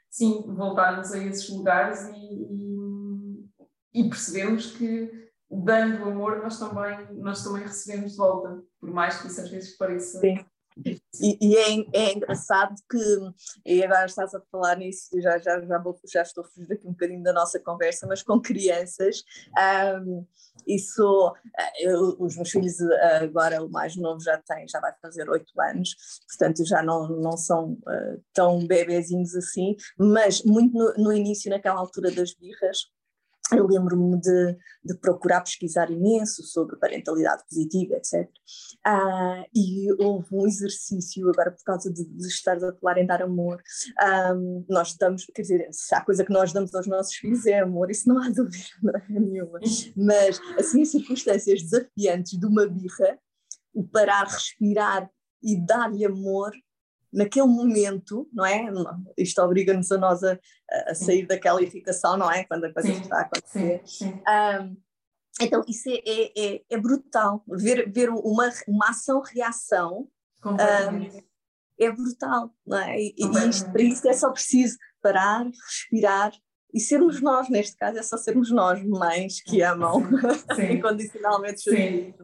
sim, 0.08 0.44
voltarmos 0.46 1.12
a 1.12 1.18
esses 1.18 1.48
lugares 1.50 2.08
e, 2.14 3.42
e, 3.92 4.04
e 4.04 4.08
percebermos 4.08 4.70
que 4.70 5.29
dando 5.50 6.04
amor, 6.04 6.42
nós 6.42 6.58
também, 6.58 7.06
nós 7.14 7.42
também 7.42 7.62
recebemos 7.62 8.12
de 8.12 8.18
volta, 8.18 8.62
por 8.78 8.90
mais 8.90 9.20
que 9.20 9.26
isso 9.26 9.40
às 9.40 9.50
vezes 9.50 9.76
pareça. 9.76 10.20
Sim. 10.20 10.44
E, 11.20 11.36
e 11.40 11.56
é, 11.56 11.86
é, 11.92 12.12
engraçado 12.12 12.74
que, 12.88 12.96
e 13.66 13.82
agora 13.82 14.06
estás 14.06 14.34
a 14.34 14.40
falar 14.52 14.76
nisso, 14.76 15.08
já, 15.20 15.36
já, 15.38 15.60
já, 15.60 15.78
vou, 15.78 15.98
já 16.10 16.22
estou 16.22 16.44
a 16.44 16.46
fugir 16.46 16.72
aqui 16.72 16.86
um 16.86 16.92
bocadinho 16.92 17.22
da 17.22 17.32
nossa 17.32 17.58
conversa, 17.58 18.06
mas 18.06 18.22
com 18.22 18.40
crianças, 18.40 19.22
um, 20.06 20.24
isso, 20.66 21.34
eh, 21.58 21.86
eu, 21.86 22.16
os 22.18 22.36
meus 22.36 22.50
filhos 22.50 22.80
agora, 23.20 23.62
o 23.62 23.68
mais 23.68 23.96
novo 23.96 24.20
já 24.20 24.38
tem, 24.38 24.66
já 24.68 24.80
vai 24.80 24.94
fazer 25.02 25.28
oito 25.28 25.52
anos, 25.60 25.96
portanto 26.28 26.64
já 26.64 26.82
não, 26.82 27.08
não 27.08 27.36
são 27.36 27.72
uh, 27.72 28.22
tão 28.32 28.64
bebezinhos 28.66 29.34
assim, 29.34 29.76
mas 29.98 30.42
muito 30.44 30.72
no, 30.72 31.04
no 31.04 31.12
início, 31.12 31.50
naquela 31.50 31.80
altura 31.80 32.10
das 32.10 32.32
birras, 32.34 32.78
eu 33.56 33.66
lembro-me 33.66 34.20
de, 34.20 34.56
de, 34.84 34.94
procurar 34.98 35.40
pesquisar 35.40 35.90
imenso 35.90 36.42
sobre 36.42 36.76
parentalidade 36.76 37.44
positiva, 37.48 37.94
etc. 37.94 38.28
Ah, 38.84 39.44
e 39.54 39.92
houve 40.02 40.28
um 40.32 40.46
exercício, 40.46 41.28
agora 41.28 41.50
por 41.50 41.62
causa 41.64 41.92
de, 41.92 42.04
de 42.04 42.26
estar 42.26 42.56
a 42.56 42.72
falar 42.74 42.98
em 42.98 43.06
dar 43.06 43.22
amor, 43.22 43.62
ah, 43.98 44.34
nós 44.68 44.96
damos, 44.96 45.24
quer 45.34 45.42
dizer, 45.42 45.68
se 45.70 45.94
há 45.94 46.00
coisa 46.04 46.24
que 46.24 46.32
nós 46.32 46.52
damos 46.52 46.74
aos 46.74 46.86
nossos 46.86 47.14
filhos 47.14 47.46
é 47.46 47.60
amor, 47.60 47.90
isso 47.90 48.08
não 48.08 48.22
há 48.22 48.28
dúvida 48.28 49.04
nenhuma. 49.08 49.60
Mas, 49.96 50.40
assim, 50.58 50.82
em 50.82 50.84
circunstâncias 50.84 51.62
desafiantes 51.62 52.38
de 52.38 52.46
uma 52.46 52.66
birra, 52.66 53.18
o 53.74 53.86
parar, 53.86 54.24
respirar 54.26 55.10
e 55.42 55.56
dar-lhe 55.64 56.04
amor 56.04 56.52
naquele 57.12 57.46
momento, 57.46 58.28
não 58.32 58.44
é? 58.44 58.66
Isto 59.16 59.42
obriga-nos 59.42 59.90
a 59.92 59.98
nós 59.98 60.22
a, 60.22 60.38
a, 60.88 60.94
sair 60.94 61.26
daquela 61.26 61.62
irritação, 61.62 62.16
não 62.16 62.30
é? 62.30 62.44
Quando 62.44 62.64
a 62.64 62.72
coisa 62.72 62.92
sim, 62.92 63.00
está 63.00 63.18
a 63.18 63.22
acontecer. 63.22 63.82
Sim, 63.84 64.04
sim. 64.08 64.22
Um, 64.28 64.76
então, 65.40 65.64
isso 65.66 65.88
é, 65.88 66.02
é, 66.06 66.54
é, 66.54 66.62
é, 66.70 66.78
brutal. 66.78 67.42
Ver, 67.48 67.90
ver 67.90 68.10
uma, 68.10 68.50
uma 68.68 68.90
ação-reação 68.90 70.08
um, 70.44 70.56
é 71.78 71.90
brutal, 71.90 72.54
não 72.66 72.78
é? 72.78 73.00
E, 73.00 73.14
e 73.16 73.48
isto, 73.48 73.70
para 73.70 73.82
isso 73.82 74.08
é 74.08 74.12
só 74.12 74.30
preciso 74.30 74.76
parar, 75.02 75.44
respirar 75.44 76.32
e 76.72 76.78
sermos 76.78 77.20
nós, 77.20 77.48
neste 77.48 77.76
caso, 77.76 77.98
é 77.98 78.02
só 78.02 78.16
sermos 78.16 78.50
nós, 78.50 78.82
mães 78.84 79.42
que 79.42 79.62
amam 79.62 80.02
incondicionalmente 80.70 81.56
os 81.56 81.76
filhos. 81.76 82.14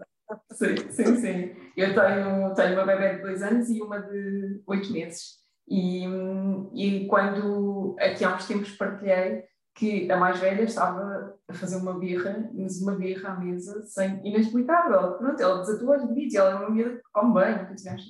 Sim, 0.52 0.76
sim, 0.90 1.16
sim. 1.16 1.56
Eu 1.76 1.95
tenho, 1.95 2.54
tenho 2.54 2.75
uma 2.75 2.87
bebê 2.87 3.16
de 3.16 3.23
dois 3.23 3.42
anos 3.42 3.68
e 3.68 3.80
uma 3.83 4.00
de 4.00 4.62
oito 4.66 4.92
meses. 4.92 5.37
E, 5.68 6.04
e 6.75 7.06
quando 7.06 7.97
aqui 7.99 8.25
há 8.25 8.35
uns 8.35 8.47
tempos 8.47 8.73
partilhei 8.73 9.45
que 9.75 10.11
a 10.11 10.16
mais 10.16 10.40
velha 10.40 10.62
estava 10.62 11.37
a 11.49 11.52
fazer 11.54 11.76
uma 11.76 11.99
birra, 11.99 12.50
mas 12.54 12.80
uma 12.80 12.95
birra 12.97 13.30
à 13.30 13.38
mesa 13.38 13.83
sem, 13.85 14.21
inexplicável. 14.26 15.18
Pronto, 15.18 15.40
ela 15.42 15.61
desatou 15.61 15.92
as 15.92 16.02
limites, 16.02 16.35
ela 16.35 16.50
é 16.50 16.54
uma 16.54 16.71
miúda 16.71 16.97
que 16.97 17.02
come 17.12 17.35
bem, 17.35 17.59
nunca 17.59 17.75
tivemos. 17.75 18.04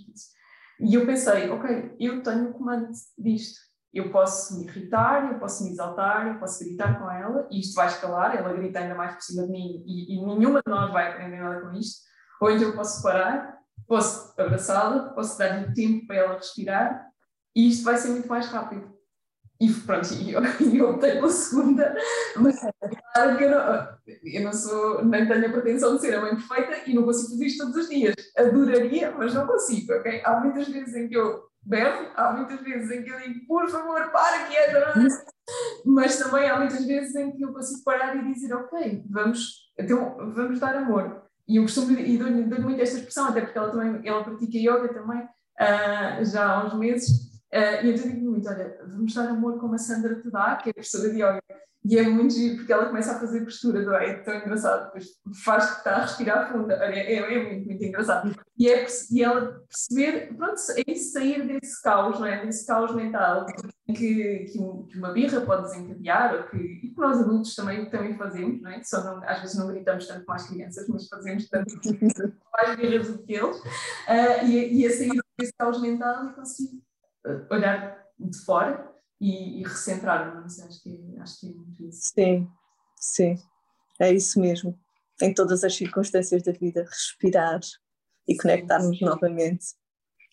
E 0.78 0.94
eu 0.94 1.06
pensei, 1.06 1.50
ok, 1.50 1.96
eu 1.98 2.22
tenho 2.22 2.50
o 2.50 2.52
comando 2.52 2.88
disto. 3.18 3.65
Eu 3.92 4.10
posso 4.10 4.58
me 4.58 4.64
irritar, 4.64 5.32
eu 5.32 5.38
posso 5.38 5.64
me 5.64 5.70
exaltar, 5.70 6.26
eu 6.26 6.38
posso 6.38 6.62
gritar 6.64 6.98
com 6.98 7.10
ela, 7.10 7.46
e 7.50 7.60
isto 7.60 7.74
vai 7.74 7.86
escalar, 7.86 8.36
ela 8.36 8.52
grita 8.52 8.78
ainda 8.78 8.94
mais 8.94 9.14
por 9.14 9.22
cima 9.22 9.46
de 9.46 9.52
mim, 9.52 9.84
e, 9.86 10.14
e 10.14 10.26
nenhuma 10.26 10.60
de 10.64 10.70
nós 10.70 10.92
vai 10.92 11.12
aprender 11.12 11.40
nada 11.40 11.60
com 11.60 11.72
isto. 11.72 12.04
Ou 12.40 12.50
então 12.50 12.68
eu 12.68 12.76
posso 12.76 13.02
parar, 13.02 13.56
posso 13.86 14.34
abraçá-la, 14.40 15.10
posso 15.10 15.38
dar-lhe 15.38 15.72
tempo 15.72 16.06
para 16.06 16.16
ela 16.16 16.34
respirar 16.34 17.06
e 17.54 17.68
isto 17.68 17.84
vai 17.84 17.96
ser 17.96 18.10
muito 18.10 18.28
mais 18.28 18.46
rápido. 18.48 18.94
e 19.58 19.72
pronto, 19.72 20.12
eu, 20.28 20.42
eu 20.74 20.90
optei 20.90 21.12
pela 21.12 21.30
segunda, 21.30 21.96
mas 22.36 22.60
claro 23.16 23.36
que 23.38 23.44
eu 23.44 23.50
não, 23.50 23.88
eu 24.24 24.44
não 24.44 24.52
sou, 24.52 25.04
nem 25.04 25.26
tenho 25.26 25.46
a 25.46 25.52
pretensão 25.52 25.96
de 25.96 26.02
ser 26.02 26.14
a 26.14 26.20
mãe 26.20 26.36
perfeita 26.36 26.90
e 26.90 26.94
não 26.94 27.04
consigo 27.04 27.30
fazer 27.30 27.46
isto 27.46 27.64
todos 27.64 27.76
os 27.82 27.88
dias. 27.88 28.14
Adoraria, 28.36 29.10
mas 29.12 29.34
não 29.34 29.46
consigo, 29.46 29.92
ok? 29.94 30.22
Há 30.24 30.40
muitas 30.40 30.68
vezes 30.68 30.94
em 30.94 31.08
que 31.08 31.16
eu 31.16 31.44
berro, 31.62 32.10
há 32.14 32.32
muitas 32.32 32.60
vezes 32.60 32.90
em 32.90 33.02
que 33.02 33.10
eu 33.10 33.18
digo, 33.20 33.46
por 33.46 33.68
favor, 33.68 34.10
para 34.10 34.44
que 34.46 34.56
é 34.56 34.72
mas 35.84 36.18
também 36.18 36.48
há 36.48 36.58
muitas 36.58 36.84
vezes 36.84 37.14
em 37.16 37.32
que 37.32 37.42
eu 37.42 37.52
consigo 37.52 37.84
parar 37.84 38.16
e 38.16 38.32
dizer, 38.32 38.54
ok, 38.54 39.04
vamos, 39.10 39.72
então, 39.78 40.16
vamos 40.34 40.60
dar 40.60 40.76
amor. 40.76 41.22
E 41.48 41.56
eu 41.56 41.62
costumo, 41.62 41.92
e 41.92 42.18
dou-lhe 42.18 42.42
dou 42.42 42.60
muito 42.60 42.80
esta 42.80 42.96
expressão, 42.96 43.28
até 43.28 43.40
porque 43.40 43.56
ela 43.56 43.70
também, 43.70 44.06
ela 44.06 44.24
pratica 44.24 44.58
yoga 44.58 44.92
também, 44.92 45.20
uh, 45.22 46.24
já 46.24 46.44
há 46.44 46.66
uns 46.66 46.74
meses, 46.74 47.25
e 47.84 47.90
então 47.90 48.10
digo 48.10 48.30
muito, 48.30 48.48
olha, 48.48 48.78
vamos 48.86 49.14
dar 49.14 49.28
amor 49.28 49.58
como 49.58 49.74
a 49.74 49.78
Sandra 49.78 50.16
te 50.16 50.30
que 50.62 50.70
é 50.70 50.72
professora 50.72 51.10
de 51.10 51.16
yoga. 51.16 51.42
E 51.88 51.96
é 51.96 52.02
muito 52.02 52.34
giro, 52.34 52.56
porque 52.56 52.72
ela 52.72 52.86
começa 52.86 53.12
a 53.12 53.20
fazer 53.20 53.44
postura, 53.44 53.80
não 53.82 53.94
é? 53.94 54.10
É 54.10 54.14
tão 54.14 54.34
engraçado, 54.34 54.86
depois 54.86 55.06
faz 55.44 55.70
que 55.70 55.78
está 55.78 55.92
a 55.92 56.00
respirar 56.00 56.50
fundo. 56.50 56.64
Olha, 56.64 56.94
é, 56.94 57.14
é 57.14 57.44
muito, 57.44 57.66
muito 57.66 57.84
engraçado. 57.84 58.34
E, 58.58 58.68
é, 58.68 58.84
e 59.12 59.22
ela 59.22 59.62
perceber, 59.68 60.34
pronto, 60.34 60.60
é 60.76 60.90
isso, 60.90 61.12
sair 61.12 61.46
desse 61.46 61.80
caos, 61.80 62.18
não 62.18 62.26
é? 62.26 62.44
Desse 62.44 62.66
caos 62.66 62.92
mental 62.92 63.46
que, 63.94 64.46
que, 64.50 64.98
uma 64.98 65.12
birra 65.12 65.40
pode 65.42 65.62
desencadear, 65.62 66.34
ou 66.34 66.42
que, 66.48 66.56
e 66.56 66.90
que 66.90 66.98
nós 66.98 67.20
adultos 67.20 67.54
também, 67.54 67.88
também 67.88 68.18
fazemos, 68.18 68.60
não 68.60 68.70
é? 68.72 68.82
Só 68.82 69.04
não, 69.04 69.22
às 69.22 69.40
vezes 69.40 69.56
não 69.56 69.68
gritamos 69.68 70.08
tanto 70.08 70.26
com 70.26 70.32
as 70.32 70.48
crianças, 70.48 70.88
mas 70.88 71.06
fazemos 71.06 71.48
tanto 71.48 71.72
mais 72.52 72.76
birras 72.76 73.12
do 73.12 73.22
que 73.22 73.32
eles. 73.32 73.58
Uh, 73.58 74.44
e, 74.44 74.80
e 74.80 74.86
a 74.88 74.90
sair 74.90 75.22
desse 75.38 75.52
caos 75.56 75.80
mental 75.80 76.26
e 76.26 76.32
conseguir 76.32 76.85
olhar 77.50 78.04
de 78.18 78.38
fora 78.44 78.92
e, 79.20 79.60
e 79.60 79.62
recentrar-nos. 79.62 80.60
Acho 80.60 80.82
que, 80.82 81.16
acho 81.20 81.40
que 81.40 81.46
é 81.48 81.54
muito 81.54 81.84
isso. 81.84 82.12
Sim, 82.14 82.48
sim, 82.96 83.36
é 84.00 84.12
isso 84.12 84.40
mesmo. 84.40 84.78
Em 85.20 85.32
todas 85.32 85.64
as 85.64 85.74
circunstâncias 85.74 86.42
da 86.42 86.52
vida, 86.52 86.84
respirar 86.84 87.60
e 88.28 88.36
conectarmos 88.36 89.00
novamente. 89.00 89.64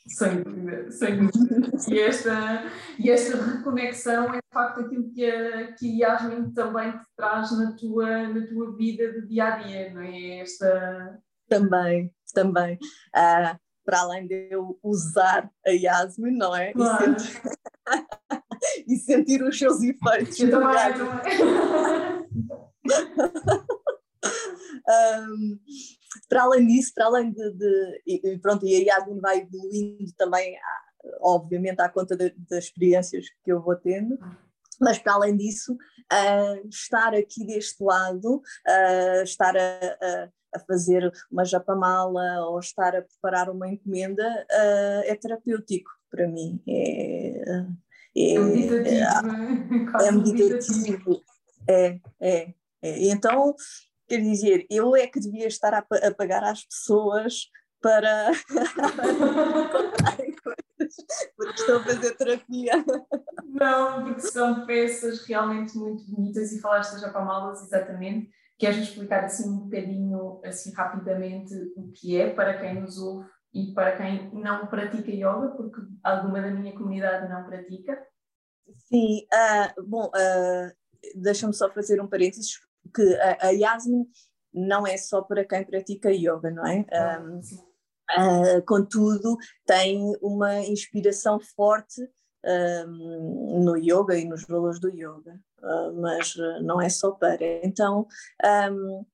Sem 0.08 0.44
dúvida, 0.44 0.92
sem 0.92 1.28
dúvida. 1.28 1.72
E 1.90 2.00
esta, 2.00 2.72
e 3.00 3.10
esta 3.10 3.38
reconexão 3.38 4.34
é 4.34 4.38
de 4.38 4.54
facto 4.54 4.82
aquilo 4.82 5.10
que 5.14 5.26
a, 5.26 5.74
que 5.74 6.04
a 6.04 6.10
Yasmin 6.10 6.52
também 6.52 6.92
te 6.92 7.06
traz 7.16 7.58
na 7.58 7.72
tua, 7.74 8.28
na 8.28 8.46
tua 8.48 8.76
vida 8.76 9.14
de 9.14 9.28
dia 9.28 9.46
a 9.46 9.58
dia, 9.58 9.94
não 9.94 10.02
é? 10.02 10.40
Esta... 10.40 11.22
Também, 11.48 12.14
também. 12.34 12.76
Uh, 13.16 13.58
para 13.86 14.02
além 14.02 14.28
de 14.28 14.50
eu 14.50 14.78
usar 14.82 15.50
a 15.66 15.72
Yasmin, 15.72 16.38
não 16.38 16.56
é? 16.56 16.74
Claro. 16.74 17.16
E, 17.16 17.20
sentir... 17.20 17.42
e, 18.88 18.98
sentir... 18.98 19.44
os 19.44 19.58
seus 19.58 19.82
efeitos. 19.82 20.40
Eu 20.40 20.52
também, 20.52 20.74
um, 24.88 25.60
para 26.30 26.44
além 26.44 26.68
disso, 26.68 26.92
para 26.94 27.06
além 27.06 27.32
de, 27.32 27.52
de 27.54 28.02
e, 28.06 28.38
pronto, 28.40 28.66
e 28.66 28.76
a 28.76 28.96
Yasmin 28.96 29.20
vai 29.20 29.40
evoluindo 29.40 30.12
também, 30.18 30.56
obviamente, 31.22 31.82
à 31.82 31.90
conta 31.90 32.16
de, 32.16 32.34
das 32.50 32.66
experiências 32.66 33.26
que 33.44 33.52
eu 33.52 33.62
vou 33.62 33.76
tendo, 33.76 34.18
mas 34.80 35.00
para 35.00 35.14
além 35.14 35.36
disso, 35.36 35.74
uh, 35.74 36.68
estar 36.68 37.14
aqui 37.14 37.46
deste 37.46 37.84
lado, 37.84 38.38
uh, 38.38 39.24
estar 39.24 39.56
a, 39.56 39.60
a 39.60 40.30
a 40.56 40.60
fazer 40.60 41.12
uma 41.32 41.46
japamala 41.46 42.48
ou 42.48 42.60
estar 42.60 42.96
a 42.96 43.02
preparar 43.02 43.50
uma 43.50 43.68
encomenda 43.68 44.24
uh, 44.24 45.04
é 45.06 45.16
terapêutico 45.16 45.90
para 46.10 46.28
mim. 46.28 46.62
É, 46.68 47.44
é, 48.16 48.36
é 48.36 48.40
meditativo. 48.40 48.92
É, 50.00 50.08
é 50.08 50.12
meditativo. 50.14 51.22
É, 51.68 52.00
é, 52.22 52.54
é. 52.82 53.08
Então, 53.08 53.56
quer 54.08 54.22
dizer, 54.22 54.66
eu 54.70 54.96
é 54.96 55.08
que 55.08 55.20
devia 55.20 55.48
estar 55.48 55.74
a, 55.74 55.80
a 55.80 56.14
pagar 56.14 56.44
às 56.44 56.64
pessoas 56.66 57.50
para 57.82 58.32
porque 61.36 61.60
estou 61.60 61.78
a 61.78 61.84
fazer 61.84 62.16
terapia. 62.16 62.74
Não, 63.46 64.04
porque 64.06 64.22
são 64.22 64.66
peças 64.66 65.26
realmente 65.26 65.78
muito 65.78 66.04
bonitas 66.10 66.52
e 66.52 66.60
falaste 66.62 67.00
já 67.00 67.10
para 67.10 67.26
malas 67.26 67.62
exatamente 67.64 68.30
Queres 68.64 68.78
explicar 68.78 69.26
assim 69.26 69.50
um 69.50 69.58
bocadinho, 69.66 70.40
assim 70.46 70.72
rapidamente, 70.72 71.54
o 71.76 71.92
que 71.92 72.18
é 72.18 72.30
para 72.30 72.58
quem 72.58 72.80
nos 72.80 72.98
ouve 72.98 73.28
e 73.54 73.74
para 73.74 73.98
quem 73.98 74.34
não 74.34 74.68
pratica 74.68 75.12
yoga, 75.12 75.50
porque 75.50 75.82
alguma 76.02 76.42
da 76.42 76.50
minha 76.50 76.72
comunidade 76.72 77.30
não 77.30 77.44
pratica? 77.44 78.02
Sim, 78.88 79.28
uh, 79.34 79.84
bom, 79.86 80.06
uh, 80.06 80.72
deixa-me 81.14 81.54
só 81.54 81.70
fazer 81.74 82.00
um 82.00 82.08
parênteses, 82.08 82.62
que 82.96 83.16
a, 83.16 83.48
a 83.48 83.50
Yasmin 83.50 84.06
não 84.54 84.88
é 84.88 84.96
só 84.96 85.22
para 85.22 85.44
quem 85.44 85.66
pratica 85.66 86.10
yoga, 86.10 86.50
não 86.50 86.66
é? 86.66 86.86
Um, 87.20 87.40
uh, 87.40 88.66
contudo, 88.66 89.36
tem 89.68 90.16
uma 90.22 90.62
inspiração 90.62 91.38
forte 91.54 92.02
um, 92.46 93.64
no 93.64 93.78
yoga 93.78 94.18
e 94.18 94.26
nos 94.26 94.44
valores 94.46 94.80
do 94.80 94.90
yoga. 94.90 95.40
Ah, 95.64 95.92
mas 95.96 96.36
ah, 96.38 96.62
não 96.62 96.82
é 96.82 96.90
só 96.90 97.12
para. 97.12 97.66
Então, 97.66 98.08
um, 98.72 99.06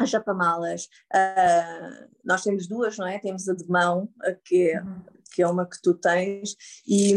as 0.00 0.10
japamalas, 0.10 0.88
uh, 1.14 2.08
nós 2.24 2.42
temos 2.42 2.66
duas, 2.66 2.98
não 2.98 3.06
é? 3.06 3.18
Temos 3.20 3.48
a 3.48 3.54
de 3.54 3.68
mão, 3.68 4.08
que 4.44 4.72
é, 4.72 4.82
que 5.32 5.42
é 5.42 5.46
uma 5.46 5.68
que 5.68 5.80
tu 5.80 5.94
tens, 5.94 6.56
e, 6.84 7.14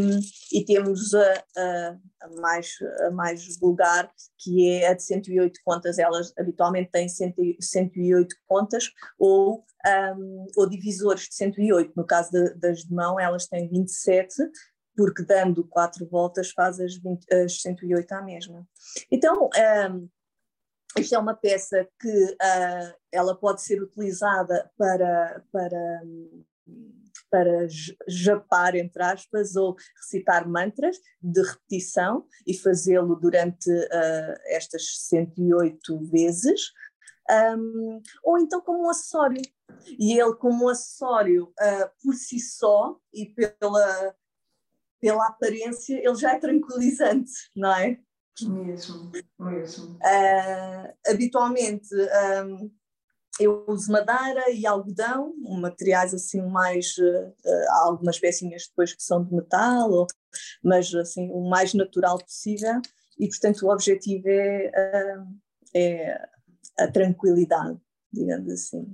e 0.51 0.63
temos 0.63 1.13
a, 1.15 1.43
a, 1.57 1.97
a, 2.21 2.29
mais, 2.39 2.75
a 3.01 3.11
mais 3.11 3.57
vulgar, 3.57 4.11
que 4.37 4.69
é 4.69 4.89
a 4.89 4.93
de 4.93 5.03
108 5.03 5.59
contas. 5.65 5.97
Elas 5.97 6.31
habitualmente 6.37 6.91
têm 6.91 7.07
108 7.09 8.35
contas, 8.47 8.91
ou, 9.17 9.65
um, 10.15 10.45
ou 10.55 10.69
divisores 10.69 11.29
de 11.29 11.35
108. 11.35 11.93
No 11.95 12.05
caso 12.05 12.31
de, 12.31 12.53
das 12.55 12.83
de 12.83 12.93
mão, 12.93 13.19
elas 13.19 13.47
têm 13.47 13.67
27, 13.67 14.35
porque 14.97 15.23
dando 15.23 15.63
quatro 15.63 16.07
voltas 16.07 16.49
faz 16.49 16.79
as, 16.79 16.95
20, 16.95 17.31
as 17.31 17.61
108 17.61 18.11
à 18.13 18.21
mesma. 18.23 18.67
Então, 19.11 19.47
um, 19.91 20.09
isto 20.97 21.13
é 21.13 21.19
uma 21.19 21.35
peça 21.35 21.87
que 22.01 22.25
uh, 22.33 22.95
ela 23.11 23.39
pode 23.39 23.61
ser 23.61 23.79
utilizada 23.79 24.71
para, 24.75 25.43
para, 25.51 26.01
para 27.29 27.67
japar, 28.07 28.73
entre 28.73 29.03
aspas, 29.03 29.55
ou 29.55 29.75
recitar 30.01 30.49
mantras 30.49 30.97
de 31.21 31.43
repetição 31.43 32.25
e 32.47 32.57
fazê-lo 32.57 33.15
durante 33.15 33.69
uh, 33.69 34.33
estas 34.47 35.05
108 35.07 36.09
vezes. 36.09 36.71
Um, 37.29 38.01
ou 38.23 38.39
então 38.39 38.61
como 38.61 38.87
um 38.87 38.89
acessório. 38.89 39.43
E 39.99 40.19
ele, 40.19 40.33
como 40.35 40.65
um 40.65 40.69
acessório 40.69 41.53
uh, 41.59 41.91
por 42.01 42.15
si 42.15 42.39
só 42.39 42.97
e 43.13 43.27
pela, 43.27 44.15
pela 45.07 45.27
aparência, 45.27 45.97
ele 45.97 46.15
já 46.15 46.33
é 46.33 46.39
tranquilizante, 46.39 47.31
não 47.55 47.73
é? 47.73 47.97
Mesmo, 48.41 49.09
mesmo. 49.39 49.95
Uh, 49.95 50.93
habitualmente 51.07 51.87
um, 52.45 52.69
eu 53.39 53.63
uso 53.69 53.89
madeira 53.89 54.51
e 54.51 54.67
algodão, 54.67 55.33
materiais 55.61 56.13
assim 56.13 56.41
mais, 56.41 56.97
uh, 56.97 57.33
algumas 57.83 58.19
pecinhas 58.19 58.67
depois 58.67 58.93
que 58.93 59.01
são 59.01 59.23
de 59.23 59.33
metal, 59.33 59.89
ou, 59.89 60.07
mas 60.61 60.93
assim 60.93 61.29
o 61.31 61.49
mais 61.49 61.73
natural 61.73 62.17
possível 62.17 62.81
e 63.17 63.29
portanto 63.29 63.65
o 63.65 63.71
objetivo 63.71 64.27
é, 64.27 64.67
uh, 64.67 65.37
é 65.73 66.29
a 66.77 66.91
tranquilidade, 66.91 67.79
digamos 68.11 68.51
assim. 68.51 68.85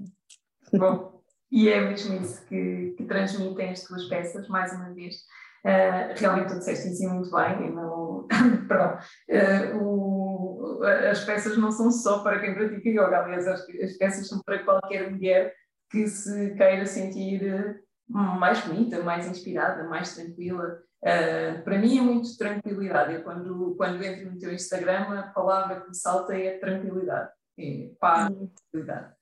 Bom, 0.72 1.24
e 1.52 1.70
é 1.70 1.82
mesmo 1.82 2.22
isso 2.22 2.46
que, 2.46 2.94
que 2.98 3.04
transmitem 3.06 3.72
as 3.72 3.84
tuas 3.84 4.06
peças, 4.06 4.48
mais 4.48 4.72
uma 4.74 4.94
vez. 4.94 5.18
Uh, 5.66 6.12
realmente 6.16 6.50
tu 6.50 6.60
disseste 6.60 6.90
isso 6.90 7.08
muito 7.08 7.32
bem, 7.32 7.72
não, 7.72 8.28
perdão, 8.68 8.98
uh, 9.30 9.78
o, 9.82 10.84
as 10.84 11.24
peças 11.24 11.58
não 11.58 11.72
são 11.72 11.90
só 11.90 12.22
para 12.22 12.40
quem 12.40 12.54
pratica 12.54 12.90
yoga, 12.90 13.20
aliás, 13.20 13.48
as, 13.48 13.62
as 13.62 13.94
peças 13.94 14.28
são 14.28 14.42
para 14.44 14.64
qualquer 14.64 15.10
mulher 15.10 15.54
que 15.90 16.06
se 16.08 16.54
queira 16.56 16.86
sentir 16.86 17.82
mais 18.10 18.60
bonita, 18.66 19.02
mais 19.04 19.28
inspirada, 19.28 19.84
mais 19.88 20.14
tranquila. 20.16 20.80
Uh, 21.02 21.62
para 21.64 21.78
mim 21.78 21.98
é 21.98 22.02
muito 22.02 22.38
tranquilidade. 22.38 23.14
Eu, 23.14 23.24
quando, 23.24 23.76
quando 23.78 24.04
entro 24.04 24.32
no 24.32 24.38
teu 24.38 24.54
Instagram, 24.54 25.20
a 25.20 25.24
palavra 25.24 25.82
que 25.82 25.90
me 25.90 25.96
salta 25.96 26.36
é 26.36 26.58
tranquilidade, 26.58 27.30
é 27.58 27.90
paz, 28.00 28.30
tranquilidade. 28.72 29.14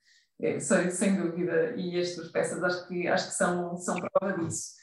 É, 0.41 0.59
sem, 0.59 1.15
dúvida, 1.15 1.75
e 1.75 1.99
estas 1.99 2.29
peças 2.29 2.63
acho 2.63 2.87
que, 2.87 3.07
acho 3.07 3.27
que 3.27 3.35
são, 3.35 3.77
são 3.77 3.95
prova 3.95 4.39
disso. 4.39 4.80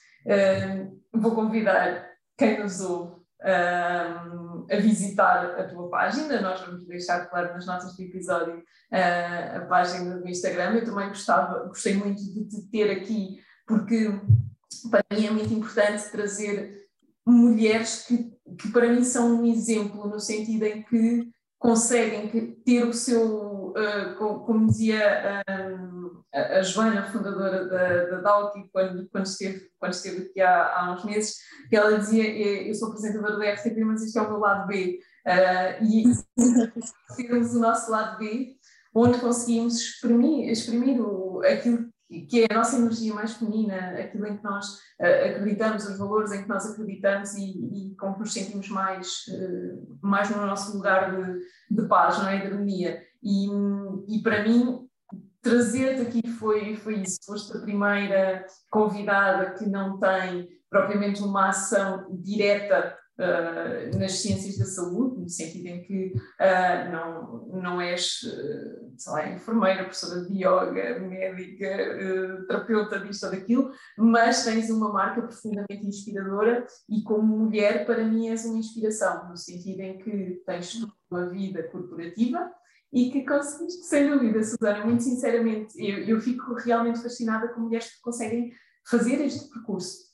Vou 1.12 1.34
convidar 1.34 2.08
quem 2.36 2.60
nos 2.60 2.80
ouve 2.80 3.18
uh, 3.42 4.66
a 4.70 4.76
visitar 4.80 5.58
a 5.58 5.64
tua 5.64 5.88
página. 5.88 6.40
Nós 6.40 6.60
vamos 6.60 6.86
deixar, 6.86 7.26
claro, 7.26 7.52
nas 7.54 7.66
notas 7.66 7.96
do 7.96 8.02
episódio 8.02 8.58
uh, 8.58 9.56
a 9.56 9.60
página 9.68 10.18
do 10.18 10.28
Instagram. 10.28 10.74
Eu 10.74 10.84
também 10.84 11.08
gostava, 11.08 11.66
gostei 11.66 11.94
muito 11.94 12.22
de 12.22 12.44
te 12.46 12.62
ter 12.70 12.90
aqui, 12.90 13.40
porque 13.66 14.08
para 14.90 15.04
mim 15.16 15.26
é 15.26 15.30
muito 15.30 15.52
importante 15.52 16.10
trazer 16.10 16.86
mulheres 17.26 18.04
que, 18.06 18.32
que 18.58 18.68
para 18.70 18.88
mim 18.88 19.04
são 19.04 19.40
um 19.40 19.44
exemplo 19.44 20.08
no 20.08 20.20
sentido 20.20 20.64
em 20.64 20.82
que 20.82 21.28
conseguem 21.58 22.54
ter 22.64 22.84
o 22.84 22.92
seu, 22.92 23.70
uh, 23.70 24.14
como, 24.18 24.68
dizia 24.68 25.42
um, 25.50 25.97
a, 26.32 26.62
Joana, 26.62 27.06
fundadora 27.06 27.66
da, 27.66 28.04
da 28.04 28.20
Dalki, 28.20 28.68
quando, 28.72 29.08
quando, 29.10 29.26
esteve, 29.26 29.70
quando 29.78 29.92
esteve 29.92 30.22
aqui 30.22 30.40
há, 30.40 30.76
há 30.76 30.92
uns 30.92 31.04
meses, 31.04 31.36
que 31.68 31.76
ela 31.76 31.98
dizia, 31.98 32.24
eu 32.66 32.74
sou 32.74 32.88
apresentadora 32.88 33.38
da 33.38 33.52
RTP, 33.52 33.78
mas 33.84 34.02
isto 34.02 34.18
é 34.18 34.22
o 34.22 34.28
meu 34.28 34.38
lado 34.38 34.66
B. 34.66 34.98
Uh, 35.26 35.84
e 35.84 37.26
temos 37.26 37.54
o 37.54 37.60
nosso 37.60 37.90
lado 37.90 38.18
B, 38.18 38.56
onde 38.94 39.18
conseguimos 39.18 39.80
exprimir, 39.80 40.50
exprimir 40.50 41.00
o, 41.00 41.42
aquilo 41.44 41.88
que 42.30 42.42
é 42.42 42.46
a 42.50 42.56
nossa 42.56 42.76
energia 42.76 43.12
mais 43.12 43.34
feminina, 43.34 43.76
aquilo 43.98 44.26
em 44.26 44.38
que 44.38 44.44
nós 44.44 44.66
uh, 45.00 45.30
acreditamos, 45.30 45.86
os 45.86 45.98
valores 45.98 46.32
em 46.32 46.42
que 46.42 46.48
nós 46.48 46.66
acreditamos 46.70 47.34
e, 47.34 47.90
e 47.90 47.96
como 47.96 48.18
nos 48.18 48.32
sentimos 48.32 48.68
mais, 48.68 49.24
uh, 49.28 49.98
mais 50.02 50.30
no 50.30 50.44
nosso 50.46 50.76
lugar 50.76 51.14
de, 51.14 51.38
de 51.70 51.88
paz, 51.88 52.18
não 52.18 52.28
é? 52.28 52.38
De 52.38 52.46
harmonia. 52.46 53.02
E, 53.22 53.48
e 54.08 54.22
para 54.22 54.42
mim, 54.42 54.87
trazer-te 55.48 56.02
aqui 56.02 56.28
foi, 56.28 56.76
foi 56.76 57.00
isso. 57.00 57.18
Foste 57.24 57.56
a 57.56 57.60
primeira 57.60 58.44
convidada 58.70 59.52
que 59.52 59.66
não 59.66 59.98
tem 59.98 60.48
propriamente 60.70 61.22
uma 61.22 61.48
ação 61.48 62.06
direta 62.10 62.96
uh, 63.18 63.98
nas 63.98 64.12
ciências 64.12 64.58
da 64.58 64.66
saúde, 64.66 65.20
no 65.20 65.28
sentido 65.28 65.66
em 65.66 65.82
que 65.82 66.12
uh, 66.14 66.92
não, 66.92 67.46
não 67.60 67.80
és, 67.80 68.20
uh, 68.22 68.92
sei 68.96 69.12
lá, 69.12 69.28
enfermeira, 69.30 69.84
professora 69.84 70.26
de 70.26 70.34
yoga, 70.34 71.00
médica, 71.00 72.46
terapeuta 72.46 73.00
disto 73.00 73.24
ou 73.24 73.32
daquilo, 73.32 73.70
mas 73.96 74.44
tens 74.44 74.70
uma 74.70 74.92
marca 74.92 75.22
profundamente 75.22 75.86
inspiradora 75.86 76.66
e 76.88 77.02
como 77.02 77.38
mulher, 77.38 77.86
para 77.86 78.04
mim, 78.04 78.28
és 78.28 78.44
uma 78.44 78.58
inspiração, 78.58 79.28
no 79.28 79.36
sentido 79.36 79.80
em 79.80 79.98
que 79.98 80.42
tens 80.44 80.74
uma 81.10 81.30
vida 81.30 81.62
corporativa, 81.64 82.50
e 82.92 83.10
que 83.10 83.24
conseguiste, 83.24 83.84
sem 83.84 84.10
dúvida, 84.10 84.42
Susana, 84.42 84.84
muito 84.84 85.02
sinceramente, 85.02 85.74
eu, 85.78 85.98
eu 86.04 86.20
fico 86.20 86.54
realmente 86.54 87.02
fascinada 87.02 87.48
com 87.48 87.60
mulheres 87.60 87.94
que 87.94 88.00
conseguem 88.00 88.52
fazer 88.88 89.20
este 89.24 89.48
percurso 89.50 90.08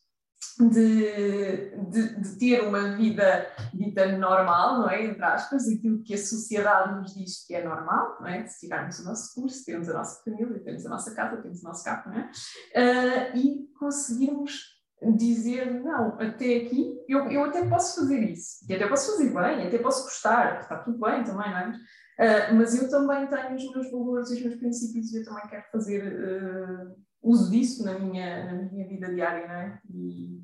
de, 0.58 1.72
de, 1.90 2.20
de, 2.20 2.38
ter 2.38 2.60
uma 2.62 2.96
vida 2.96 3.46
dita 3.72 4.06
normal, 4.16 4.80
não 4.80 4.90
é? 4.90 5.04
Entre 5.04 5.22
aspas, 5.24 5.68
aquilo 5.68 6.02
que 6.02 6.14
a 6.14 6.18
sociedade 6.18 6.94
nos 6.94 7.14
diz 7.14 7.44
que 7.46 7.54
é 7.54 7.64
normal, 7.64 8.18
não 8.20 8.28
é? 8.28 8.46
Se 8.46 8.60
tirarmos 8.60 8.98
o 9.00 9.04
nosso 9.04 9.34
curso, 9.34 9.64
temos 9.64 9.88
a 9.88 9.94
nossa 9.94 10.22
família, 10.22 10.62
temos 10.62 10.86
a 10.86 10.90
nossa 10.90 11.14
casa, 11.14 11.42
temos 11.42 11.60
o 11.60 11.64
nosso 11.64 11.84
carro, 11.84 12.10
não 12.10 12.18
é? 12.18 12.30
Uh, 12.74 13.36
e 13.36 13.68
conseguirmos 13.78 14.74
dizer, 15.16 15.82
não, 15.82 16.14
até 16.20 16.56
aqui 16.56 16.98
eu, 17.08 17.30
eu 17.30 17.44
até 17.44 17.66
posso 17.68 18.00
fazer 18.00 18.20
isso, 18.30 18.64
e 18.68 18.74
até 18.74 18.86
posso 18.86 19.12
fazer 19.12 19.34
bem, 19.34 19.66
até 19.66 19.78
posso 19.78 20.04
gostar, 20.04 20.60
está 20.60 20.78
tudo 20.78 20.98
bem 20.98 21.24
também, 21.24 21.50
não 21.50 21.58
é? 21.58 21.72
Uh, 22.18 22.54
mas 22.54 22.80
eu 22.80 22.88
também 22.88 23.26
tenho 23.26 23.56
os 23.56 23.70
meus 23.72 23.90
valores 23.90 24.30
e 24.30 24.34
os 24.34 24.42
meus 24.42 24.54
princípios 24.56 25.12
e 25.12 25.18
eu 25.18 25.24
também 25.24 25.48
quero 25.48 25.64
fazer 25.72 26.02
uh, 26.02 26.96
uso 27.22 27.50
disso 27.50 27.84
na 27.84 27.98
minha, 27.98 28.44
na 28.44 28.62
minha 28.70 28.86
vida 28.86 29.12
diária, 29.12 29.48
não 29.48 29.54
é? 29.54 29.80
E... 29.90 30.42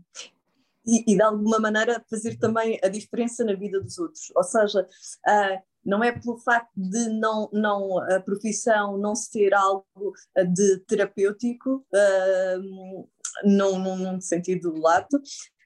E, 0.86 1.12
e, 1.12 1.14
de 1.14 1.22
alguma 1.22 1.58
maneira 1.60 2.02
fazer 2.08 2.38
também 2.38 2.80
a 2.82 2.88
diferença 2.88 3.44
na 3.44 3.52
vida 3.52 3.80
dos 3.80 3.98
outros. 3.98 4.32
Ou 4.34 4.42
seja, 4.42 4.82
uh, 4.82 5.62
não 5.84 6.02
é 6.02 6.10
pelo 6.10 6.38
facto 6.38 6.72
de 6.74 7.08
não, 7.10 7.48
não 7.52 7.98
a 7.98 8.18
profissão 8.18 8.96
não 8.96 9.14
ser 9.14 9.54
algo 9.54 9.86
de 10.52 10.78
terapêutico, 10.88 11.84
uh, 11.94 13.08
não 13.44 13.78
num 13.78 14.20
sentido 14.20 14.74
lato, 14.80 15.20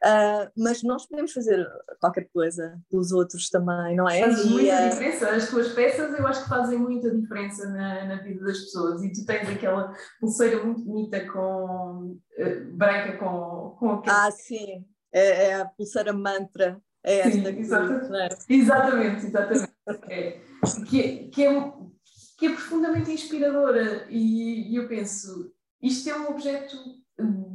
Uh, 0.05 0.51
mas 0.55 0.83
nós 0.83 1.07
podemos 1.07 1.33
fazer 1.33 1.67
qualquer 1.99 2.29
coisa 2.31 2.79
pelos 2.91 3.11
outros 3.11 3.49
também, 3.49 3.97
não 3.97 4.07
é? 4.07 4.21
Faz 4.21 4.45
muita 4.45 4.87
uh... 4.87 4.91
diferença. 4.91 5.31
As 5.31 5.49
tuas 5.49 5.73
peças 5.73 6.19
eu 6.19 6.27
acho 6.27 6.43
que 6.43 6.49
fazem 6.51 6.79
muita 6.79 7.11
diferença 7.11 7.67
na, 7.71 8.05
na 8.05 8.17
vida 8.17 8.45
das 8.45 8.59
pessoas. 8.59 9.03
E 9.03 9.11
tu 9.11 9.25
tens 9.25 9.49
aquela 9.49 9.95
pulseira 10.21 10.63
muito 10.63 10.85
bonita 10.85 11.27
com 11.27 12.19
uh, 12.39 12.77
branca 12.77 13.17
com, 13.17 13.77
com 13.79 13.91
aquele... 13.93 14.15
Ah, 14.15 14.31
sim. 14.31 14.85
É, 15.11 15.47
é, 15.47 15.55
a 15.55 15.65
pulseira 15.65 16.13
mantra. 16.13 16.79
É 17.03 17.21
esta 17.21 17.31
sim, 17.31 17.59
exatamente. 17.59 18.15
é? 18.15 18.55
exatamente, 18.55 19.27
exatamente. 19.27 19.73
É. 20.11 20.41
Que, 20.87 21.29
que, 21.29 21.47
é, 21.47 21.73
que 22.39 22.47
é 22.47 22.51
profundamente 22.51 23.11
inspiradora. 23.11 24.07
E, 24.11 24.71
e 24.71 24.77
eu 24.77 24.87
penso, 24.87 25.51
isto 25.83 26.11
é 26.11 26.19
um 26.19 26.29
objeto 26.29 26.77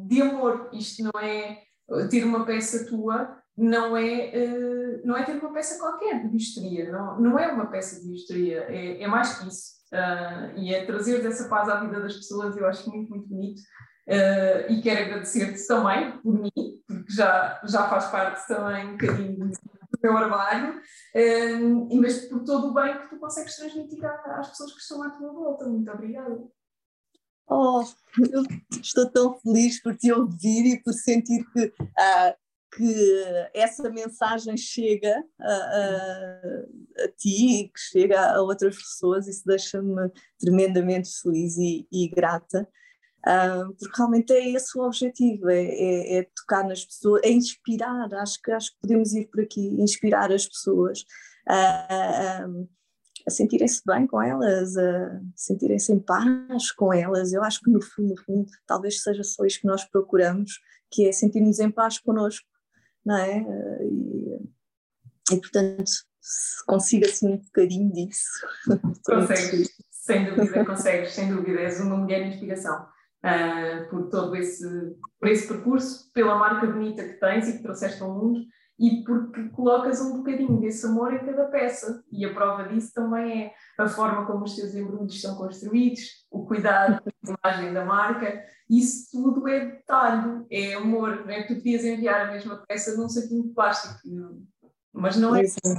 de 0.07 0.21
amor, 0.21 0.69
isto 0.73 1.03
não 1.03 1.21
é 1.21 1.68
ter 2.09 2.23
uma 2.23 2.45
peça 2.45 2.85
tua 2.85 3.37
não 3.57 3.95
é, 3.97 4.31
uh, 4.33 5.01
não 5.05 5.17
é 5.17 5.23
ter 5.23 5.37
uma 5.37 5.51
peça 5.51 5.77
qualquer 5.77 6.21
de 6.21 6.29
bijuteria, 6.29 6.91
não, 6.91 7.19
não 7.19 7.39
é 7.39 7.51
uma 7.51 7.67
peça 7.67 7.99
de 7.99 8.07
bijuteria, 8.07 8.65
é, 8.69 9.03
é 9.03 9.07
mais 9.07 9.37
que 9.37 9.47
isso. 9.47 9.79
Uh, 9.91 10.57
e 10.57 10.73
é 10.73 10.85
trazer 10.85 11.25
essa 11.25 11.49
paz 11.49 11.67
à 11.67 11.79
vida 11.79 11.99
das 11.99 12.15
pessoas, 12.15 12.55
eu 12.55 12.67
acho 12.67 12.89
muito, 12.89 13.09
muito 13.09 13.27
bonito. 13.27 13.59
Uh, 14.07 14.71
e 14.71 14.81
quero 14.81 15.05
agradecer-te 15.05 15.67
também 15.67 16.17
por 16.19 16.33
mim, 16.33 16.51
porque 16.87 17.11
já, 17.11 17.59
já 17.65 17.87
faz 17.89 18.05
parte 18.05 18.47
também 18.47 18.87
um 18.87 18.91
bocadinho 18.91 19.37
do 19.37 19.51
meu 20.01 20.17
armário, 20.17 20.79
uh, 20.79 22.01
mas 22.01 22.25
por 22.27 22.43
todo 22.43 22.69
o 22.69 22.73
bem 22.73 22.97
que 22.97 23.09
tu 23.09 23.19
consegues 23.19 23.55
transmitir 23.55 24.03
às 24.05 24.49
pessoas 24.49 24.73
que 24.73 24.79
estão 24.79 25.03
à 25.03 25.09
tua 25.09 25.33
volta. 25.33 25.65
Muito 25.67 25.91
obrigada. 25.91 26.39
Oh, 27.49 27.83
eu 28.31 28.43
estou 28.79 29.09
tão 29.09 29.39
feliz 29.39 29.81
por 29.81 29.97
te 29.97 30.11
ouvir 30.11 30.73
e 30.73 30.83
por 30.83 30.93
sentir 30.93 31.43
que, 31.51 31.73
ah, 31.97 32.35
que 32.75 33.49
essa 33.55 33.89
mensagem 33.89 34.55
chega 34.55 35.23
a, 35.41 35.51
a, 35.51 37.05
a, 37.05 37.07
ti 37.17 37.61
e 37.61 37.69
que 37.69 37.79
chega 37.79 38.35
a 38.35 38.41
outras 38.41 38.75
pessoas. 38.75 39.27
Isso 39.27 39.43
deixa-me 39.45 40.11
tremendamente 40.39 41.09
feliz 41.21 41.57
e, 41.57 41.87
e 41.91 42.07
grata. 42.09 42.67
Ah, 43.25 43.65
porque 43.77 43.97
realmente 43.97 44.31
é 44.31 44.49
esse 44.51 44.77
o 44.77 44.83
objetivo, 44.83 45.49
é, 45.49 45.63
é, 45.63 46.17
é, 46.19 46.27
tocar 46.35 46.63
nas 46.63 46.85
pessoas, 46.85 47.21
é 47.23 47.29
inspirar, 47.29 48.13
acho 48.13 48.41
que, 48.41 48.51
acho 48.51 48.71
que 48.71 48.79
podemos 48.81 49.13
ir 49.13 49.25
por 49.27 49.41
aqui, 49.41 49.81
inspirar 49.81 50.31
as 50.31 50.45
pessoas. 50.45 51.03
Ah, 51.47 52.45
a 53.29 53.31
sentirem-se 53.31 53.81
bem 53.85 54.07
com 54.07 54.21
elas, 54.21 54.75
a 54.75 55.21
sentirem-se 55.35 55.93
em 55.93 55.99
paz 55.99 56.71
com 56.71 56.91
elas. 56.91 57.31
Eu 57.31 57.43
acho 57.43 57.61
que 57.61 57.69
no 57.69 57.81
fundo, 57.81 58.09
no 58.09 58.17
fundo, 58.17 58.51
talvez 58.65 59.01
seja 59.01 59.23
só 59.23 59.45
isso 59.45 59.61
que 59.61 59.67
nós 59.67 59.85
procuramos, 59.85 60.59
que 60.89 61.07
é 61.07 61.11
sentirmos 61.11 61.59
em 61.59 61.69
paz 61.69 61.99
connosco, 61.99 62.47
não 63.05 63.17
é? 63.17 63.45
E, 63.83 64.39
e 65.31 65.39
portanto, 65.39 65.91
consigo 66.65 67.05
assim 67.05 67.33
um 67.33 67.37
bocadinho 67.37 67.93
disso. 67.93 68.27
Consegues, 69.05 69.69
sem 69.91 70.25
dúvida, 70.25 70.65
consegues, 70.65 71.11
sem 71.11 71.29
dúvida, 71.29 71.59
és 71.59 71.79
uma 71.79 71.97
mulher 71.97 72.23
de 72.23 72.35
inspiração. 72.35 72.87
Uh, 73.19 73.89
por 73.89 74.09
todo 74.09 74.33
esse, 74.35 74.65
por 75.19 75.27
esse 75.27 75.45
percurso, 75.45 76.09
pela 76.13 76.39
marca 76.39 76.65
bonita 76.65 77.03
que 77.03 77.19
tens 77.19 77.49
e 77.49 77.57
que 77.57 77.63
trouxeste 77.63 78.01
ao 78.01 78.13
mundo 78.13 78.45
e 78.79 79.03
porque 79.03 79.49
colocas 79.49 79.99
um 79.99 80.17
bocadinho 80.17 80.59
desse 80.61 80.85
amor 80.85 81.13
em 81.13 81.25
cada 81.25 81.45
peça. 81.45 82.01
E 82.09 82.25
a 82.25 82.33
prova 82.33 82.63
disso 82.69 82.93
também 82.93 83.43
é 83.43 83.53
a 83.77 83.89
forma 83.89 84.25
como 84.25 84.45
os 84.45 84.55
teus 84.55 84.73
embrulhos 84.73 85.19
são 85.19 85.35
construídos, 85.35 86.25
o 86.31 86.45
cuidado 86.45 87.01
com 87.03 87.35
a 87.43 87.49
imagem 87.49 87.73
da 87.73 87.83
marca. 87.83 88.41
Isso 88.69 89.11
tudo 89.11 89.47
é 89.49 89.65
detalhe, 89.65 90.45
é 90.49 90.75
amor. 90.75 91.25
Não 91.25 91.29
é 91.29 91.43
tu 91.43 91.55
podias 91.55 91.83
enviar 91.83 92.29
a 92.29 92.31
mesma 92.31 92.63
peça 92.67 92.95
num 92.95 93.09
saquinho 93.09 93.43
de 93.43 93.49
plástico, 93.49 93.99
mas 94.93 95.17
não 95.17 95.35
é 95.35 95.41
assim. 95.41 95.75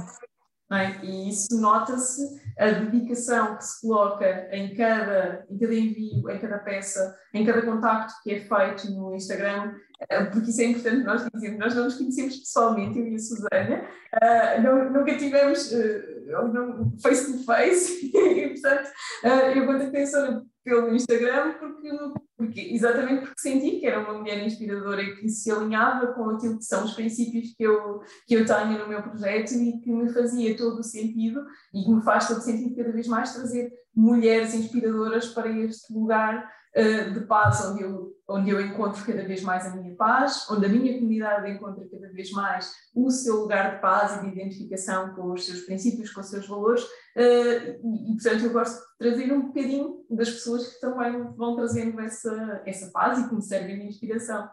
É? 0.71 1.03
E 1.03 1.29
isso 1.29 1.59
nota-se 1.59 2.39
a 2.57 2.69
dedicação 2.69 3.57
que 3.57 3.65
se 3.65 3.81
coloca 3.81 4.47
em 4.55 4.73
cada, 4.73 5.45
em 5.49 5.57
cada 5.57 5.75
envio, 5.75 6.29
em 6.29 6.39
cada 6.39 6.59
peça, 6.59 7.17
em 7.33 7.45
cada 7.45 7.61
contacto 7.61 8.13
que 8.23 8.31
é 8.31 8.39
feito 8.39 8.91
no 8.91 9.15
Instagram, 9.15 9.73
eh, 10.09 10.25
porque 10.25 10.49
isso 10.49 10.61
é 10.61 10.65
importante 10.65 11.03
nós 11.03 11.25
dizermos, 11.33 11.59
nós 11.59 11.75
não 11.75 11.83
nos 11.85 11.95
conhecemos 11.95 12.37
pessoalmente, 12.37 12.99
eu 12.99 13.07
e 13.07 13.15
a 13.15 13.19
Susana, 13.19 13.85
uh, 14.15 14.61
não, 14.61 14.91
nunca 14.91 15.15
tivemos 15.17 15.71
uh, 15.71 16.97
face 17.01 17.31
to 17.31 17.43
face, 17.43 18.11
e 18.13 18.49
portanto 18.49 18.89
uh, 19.23 19.57
eu 19.57 19.65
contactei 19.65 20.03
a 20.03 20.07
Sônia 20.07 20.51
pelo 20.63 20.95
Instagram 20.95 21.55
porque, 21.59 21.89
porque, 22.37 22.61
exatamente 22.73 23.21
porque 23.21 23.41
senti 23.41 23.79
que 23.79 23.87
era 23.87 23.99
uma 23.99 24.19
mulher 24.19 24.45
inspiradora 24.45 25.01
e 25.01 25.15
que 25.15 25.27
se 25.27 25.51
alinhava 25.51 26.13
com 26.13 26.29
aquilo 26.29 26.57
que 26.57 26.65
são 26.65 26.85
os 26.85 26.93
princípios 26.93 27.53
que 27.55 27.63
eu, 27.63 28.01
que 28.27 28.35
eu 28.35 28.45
tenho 28.45 28.77
no 28.77 28.87
meu 28.87 29.01
projeto 29.01 29.53
e 29.53 29.79
que 29.79 29.91
me 29.91 30.11
fazia 30.13 30.55
todo 30.55 30.79
o 30.79 30.83
sentido 30.83 31.43
e 31.73 31.83
que 31.83 31.91
me 31.91 32.03
faz 32.03 32.27
todo 32.27 32.37
o 32.37 32.41
sentido 32.41 32.75
cada 32.75 32.91
vez 32.91 33.07
mais 33.07 33.33
trazer 33.33 33.71
mulheres 33.95 34.53
inspiradoras 34.53 35.29
para 35.29 35.49
este 35.49 35.91
lugar 35.93 36.47
uh, 36.75 37.13
de 37.13 37.21
paz 37.21 37.65
onde 37.65 37.83
eu, 37.83 38.11
onde 38.27 38.49
eu 38.49 38.61
encontro 38.61 39.05
cada 39.05 39.25
vez 39.25 39.41
mais 39.41 39.65
a 39.65 39.75
minha 39.75 39.95
paz, 39.95 40.49
onde 40.49 40.65
a 40.65 40.69
minha 40.69 40.93
comunidade 40.93 41.51
encontra 41.51 41.87
cada 41.89 42.11
vez 42.11 42.31
mais 42.31 42.71
o 42.95 43.09
seu 43.09 43.41
lugar 43.41 43.75
de 43.75 43.81
paz 43.81 44.17
e 44.17 44.21
de 44.21 44.39
identificação 44.39 45.13
com 45.15 45.31
os 45.31 45.45
seus 45.45 45.61
princípios, 45.61 46.11
com 46.11 46.21
os 46.21 46.29
seus 46.29 46.47
valores, 46.47 46.83
uh, 46.83 48.07
e, 48.09 48.13
portanto 48.13 48.43
eu 48.43 48.53
gosto 48.53 48.79
de 48.79 48.97
trazer 48.97 49.33
um 49.33 49.47
bocadinho 49.47 50.05
das 50.09 50.29
pessoas 50.29 50.67
que 50.67 50.81
também 50.81 51.33
vão 51.35 51.55
trazendo 51.55 51.99
essa, 51.99 52.61
essa 52.65 52.91
paz 52.91 53.19
e 53.19 53.27
que 53.27 53.35
me 53.35 53.41
servem 53.41 53.79
de 53.79 53.85
inspiração. 53.87 54.49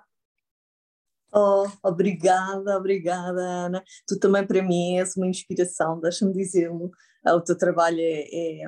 Oh, 1.32 1.66
obrigada, 1.82 2.78
obrigada, 2.78 3.40
Ana. 3.40 3.84
Tu 4.06 4.18
também 4.18 4.46
para 4.46 4.62
mim 4.62 4.96
és 4.96 5.14
uma 5.14 5.26
inspiração, 5.26 6.00
deixa-me 6.00 6.32
dizê-lo. 6.32 6.90
Ah, 7.24 7.34
o 7.34 7.40
teu 7.40 7.56
trabalho 7.56 8.00
é, 8.00 8.28
é, 8.32 8.62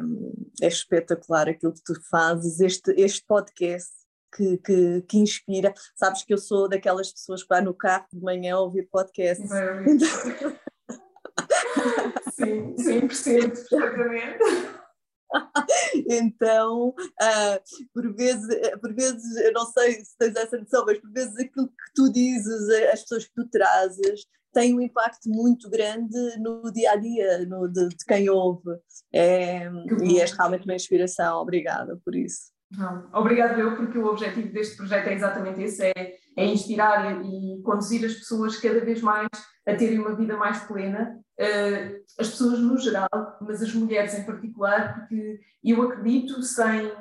é, 0.63 0.67
espetacular, 0.67 1.49
aquilo 1.49 1.73
que 1.73 1.83
tu 1.85 1.95
fazes, 2.11 2.61
este, 2.61 2.93
este 2.93 3.25
podcast 3.27 3.93
que, 4.35 4.59
que, 4.59 5.03
que, 5.03 5.19
inspira. 5.19 5.73
Sabes 5.97 6.23
que 6.25 6.33
eu 6.33 6.39
sou 6.39 6.69
daquelas 6.69 7.13
pessoas 7.13 7.43
que 7.43 7.49
vai 7.49 7.61
no 7.61 7.75
carro 7.75 8.07
de 8.13 8.21
manhã 8.21 8.59
ouvir 8.59 8.89
podcast. 8.91 9.43
sim, 12.35 12.77
sim, 12.77 13.01
percebo 13.01 13.55
perfeitamente. 13.55 14.39
então, 16.09 16.89
uh, 16.89 17.61
por, 17.93 18.15
vezes, 18.15 18.49
por 18.81 18.95
vezes, 18.95 19.37
eu 19.37 19.53
não 19.53 19.65
sei 19.67 20.05
se 20.05 20.17
tens 20.19 20.35
essa 20.37 20.59
noção, 20.59 20.85
mas 20.85 20.99
por 20.99 21.13
vezes 21.13 21.37
aquilo 21.39 21.69
que 21.69 21.93
tu 21.95 22.13
dizes, 22.13 22.69
as 22.93 23.03
pessoas 23.03 23.25
que 23.27 23.35
tu 23.35 23.49
trazes, 23.49 24.25
tem 24.53 24.75
um 24.75 24.81
impacto 24.81 25.29
muito 25.29 25.69
grande 25.71 26.17
no 26.39 26.71
dia 26.73 26.93
a 26.93 26.97
dia 26.97 27.47
no, 27.47 27.69
de, 27.69 27.89
de 27.89 28.05
quem 28.07 28.29
ouve. 28.29 28.71
É, 29.13 29.69
e 30.03 30.21
és 30.21 30.33
realmente 30.33 30.65
uma 30.65 30.75
inspiração. 30.75 31.41
Obrigada 31.41 32.01
por 32.05 32.15
isso. 32.15 32.51
Não, 32.71 33.09
obrigado 33.13 33.59
eu, 33.59 33.77
porque 33.77 33.99
o 33.99 34.07
objetivo 34.07 34.53
deste 34.53 34.77
projeto 34.77 35.09
é 35.09 35.15
exatamente 35.15 35.61
esse, 35.61 35.87
é, 35.87 36.15
é 36.37 36.45
inspirar 36.47 37.21
e 37.25 37.61
conduzir 37.63 38.05
as 38.05 38.15
pessoas 38.15 38.57
cada 38.61 38.81
vez 38.81 39.03
mais 39.03 39.27
a 39.67 39.75
terem 39.75 39.99
uma 39.99 40.15
vida 40.15 40.37
mais 40.37 40.61
plena, 40.65 41.19
uh, 41.39 42.05
as 42.19 42.31
pessoas 42.31 42.61
no 42.61 42.79
geral, 42.79 43.09
mas 43.41 43.61
as 43.61 43.75
mulheres 43.75 44.15
em 44.15 44.25
particular, 44.25 44.95
porque 44.95 45.41
eu 45.65 45.83
acredito, 45.83 46.43
sem 46.43 46.93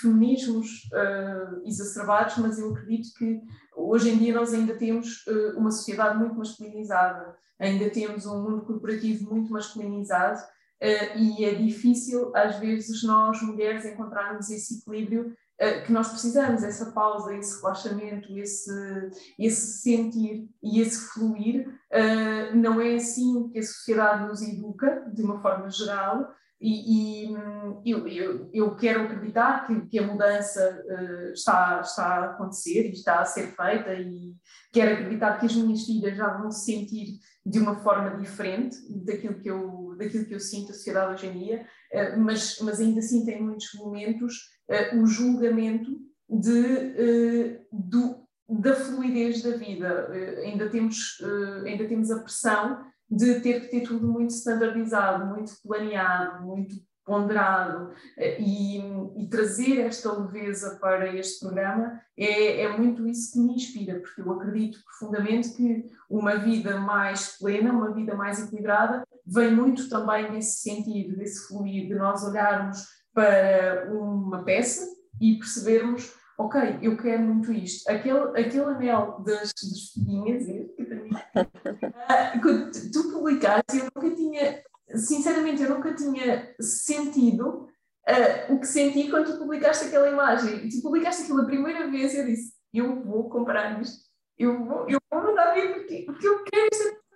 feminismos 0.00 0.88
uh, 0.92 1.66
exacerbados, 1.66 2.38
mas 2.38 2.58
eu 2.58 2.72
acredito 2.72 3.08
que 3.18 3.40
hoje 3.76 4.10
em 4.10 4.18
dia 4.18 4.34
nós 4.34 4.52
ainda 4.52 4.74
temos 4.74 5.26
uh, 5.26 5.58
uma 5.58 5.70
sociedade 5.70 6.18
muito 6.18 6.34
masculinizada, 6.34 7.36
ainda 7.58 7.90
temos 7.90 8.26
um 8.26 8.42
mundo 8.42 8.64
corporativo 8.64 9.32
muito 9.32 9.52
masculinizado, 9.52 10.42
Uh, 10.82 11.18
e 11.18 11.44
é 11.44 11.54
difícil, 11.54 12.32
às 12.36 12.56
vezes, 12.58 13.02
nós 13.02 13.40
mulheres 13.40 13.86
encontrarmos 13.86 14.50
esse 14.50 14.78
equilíbrio 14.78 15.28
uh, 15.28 15.86
que 15.86 15.90
nós 15.90 16.08
precisamos, 16.08 16.62
essa 16.62 16.92
pausa, 16.92 17.34
esse 17.34 17.62
relaxamento, 17.62 18.38
esse, 18.38 18.70
esse 19.38 19.80
sentir 19.80 20.48
e 20.62 20.80
esse 20.80 21.08
fluir. 21.08 21.66
Não 22.54 22.80
é 22.80 22.96
assim 22.96 23.48
que 23.48 23.58
a 23.58 23.62
sociedade 23.62 24.28
nos 24.28 24.42
educa, 24.42 25.10
de 25.14 25.22
uma 25.22 25.40
forma 25.40 25.70
geral, 25.70 26.28
e, 26.60 27.26
e 27.26 27.34
eu, 27.84 28.06
eu, 28.08 28.50
eu, 28.52 28.76
quero 28.76 29.02
acreditar 29.02 29.66
que, 29.66 29.86
que 29.86 29.98
a 29.98 30.06
mudança 30.06 30.82
está, 31.32 31.80
está 31.80 32.06
a 32.06 32.24
acontecer 32.30 32.86
e 32.86 32.92
está 32.92 33.20
a 33.20 33.24
ser 33.24 33.54
feita, 33.54 33.92
e 33.94 34.34
quero 34.72 34.94
acreditar 34.94 35.38
que 35.38 35.46
as 35.46 35.54
minhas 35.54 35.82
filhas 35.84 36.16
já 36.16 36.28
vão 36.38 36.50
se 36.50 36.64
sentir 36.64 37.18
de 37.46 37.60
uma 37.60 37.76
forma 37.76 38.16
diferente 38.16 38.76
daquilo 39.04 39.38
que 39.38 39.48
eu, 39.48 39.94
daquilo 39.96 40.24
que 40.24 40.34
eu 40.34 40.40
sinto 40.40 40.72
a 40.72 40.74
sociedade 40.74 41.14
hoje 41.14 41.26
em 41.28 41.38
dia, 41.38 41.66
eh, 41.92 42.16
mas, 42.16 42.58
mas 42.60 42.80
ainda 42.80 42.98
assim 42.98 43.24
tem 43.24 43.40
muitos 43.40 43.72
momentos 43.74 44.34
uh, 44.68 45.00
o 45.00 45.06
julgamento 45.06 45.96
de, 46.28 46.60
uh, 46.60 47.66
do, 47.72 48.26
da 48.48 48.74
fluidez 48.74 49.42
da 49.42 49.56
vida. 49.56 50.08
Uh, 50.10 50.40
ainda, 50.40 50.68
temos, 50.68 51.22
ainda 51.64 51.86
temos 51.86 52.10
a 52.10 52.18
pressão 52.20 52.84
de 53.10 53.40
ter 53.40 53.60
que 53.60 53.68
ter 53.68 53.80
tudo 53.82 54.08
muito 54.08 54.30
standardizado, 54.30 55.26
muito 55.26 55.52
planeado, 55.62 56.44
muito 56.44 56.76
ponderado 57.06 57.92
eh, 58.18 58.40
e, 58.40 58.78
e, 59.22 59.28
trazer 59.28 59.78
esta 59.82 60.12
leveza 60.12 60.76
para 60.80 61.14
este 61.14 61.38
programa 61.38 62.00
é, 62.16 62.62
é, 62.62 62.76
muito 62.76 63.06
isso 63.06 63.32
que 63.32 63.38
me 63.38 63.54
inspira, 63.54 64.00
porque 64.00 64.20
eu 64.20 64.32
acredito 64.32 64.80
profundamente 64.84 65.50
que 65.50 65.86
uma 66.10 66.34
vida 66.34 66.80
mais 66.80 67.38
plena, 67.38 67.72
uma 67.72 67.94
vida 67.94 68.16
mais 68.16 68.42
equilibrada, 68.42 69.06
vem 69.24 69.54
muito 69.54 69.88
também 69.88 70.32
desse 70.32 70.62
sentido, 70.62 71.16
desse 71.16 71.46
fluir, 71.46 71.86
de 71.86 71.94
nós 71.94 72.24
olharmos 72.24 72.84
para 73.14 73.88
uma 73.92 74.42
peça 74.42 74.84
e 75.20 75.38
percebermos, 75.38 76.12
ok, 76.38 76.78
eu 76.82 76.96
quero 76.96 77.22
muito 77.22 77.52
isto. 77.52 77.88
Aquele, 77.90 78.28
aquele 78.38 78.64
anel 78.64 79.22
das, 79.24 79.52
das 79.52 79.90
filhinhas, 79.92 80.44
que, 80.44 80.84
também, 80.84 81.12
uh, 81.12 82.70
tu 82.92 83.12
publicaste, 83.12 83.78
eu 83.78 83.88
nunca 83.94 84.14
tinha 84.14 84.62
sinceramente, 84.94 85.62
eu 85.62 85.70
nunca 85.70 85.94
tinha 85.94 86.54
sentido 86.60 87.68
uh, 88.08 88.54
o 88.54 88.60
que 88.60 88.66
senti 88.66 89.10
quando 89.10 89.32
tu 89.32 89.38
publicaste 89.38 89.86
aquela 89.86 90.08
imagem. 90.08 90.68
Tu 90.68 90.82
publicaste 90.82 91.22
aquilo 91.22 91.42
a 91.42 91.46
primeira 91.46 91.90
vez 91.90 92.14
e 92.14 92.18
eu 92.18 92.26
disse: 92.26 92.52
Eu 92.72 93.02
vou 93.02 93.28
comprar 93.28 93.80
isto, 93.80 94.04
eu 94.38 94.64
vou, 94.64 94.88
eu 94.88 94.98
vou 95.10 95.22
mandar 95.22 95.54
vir 95.54 95.74
porque, 95.74 96.02
porque 96.04 96.26
eu 96.26 96.44
quero 96.44 96.68
isto. 96.72 97.06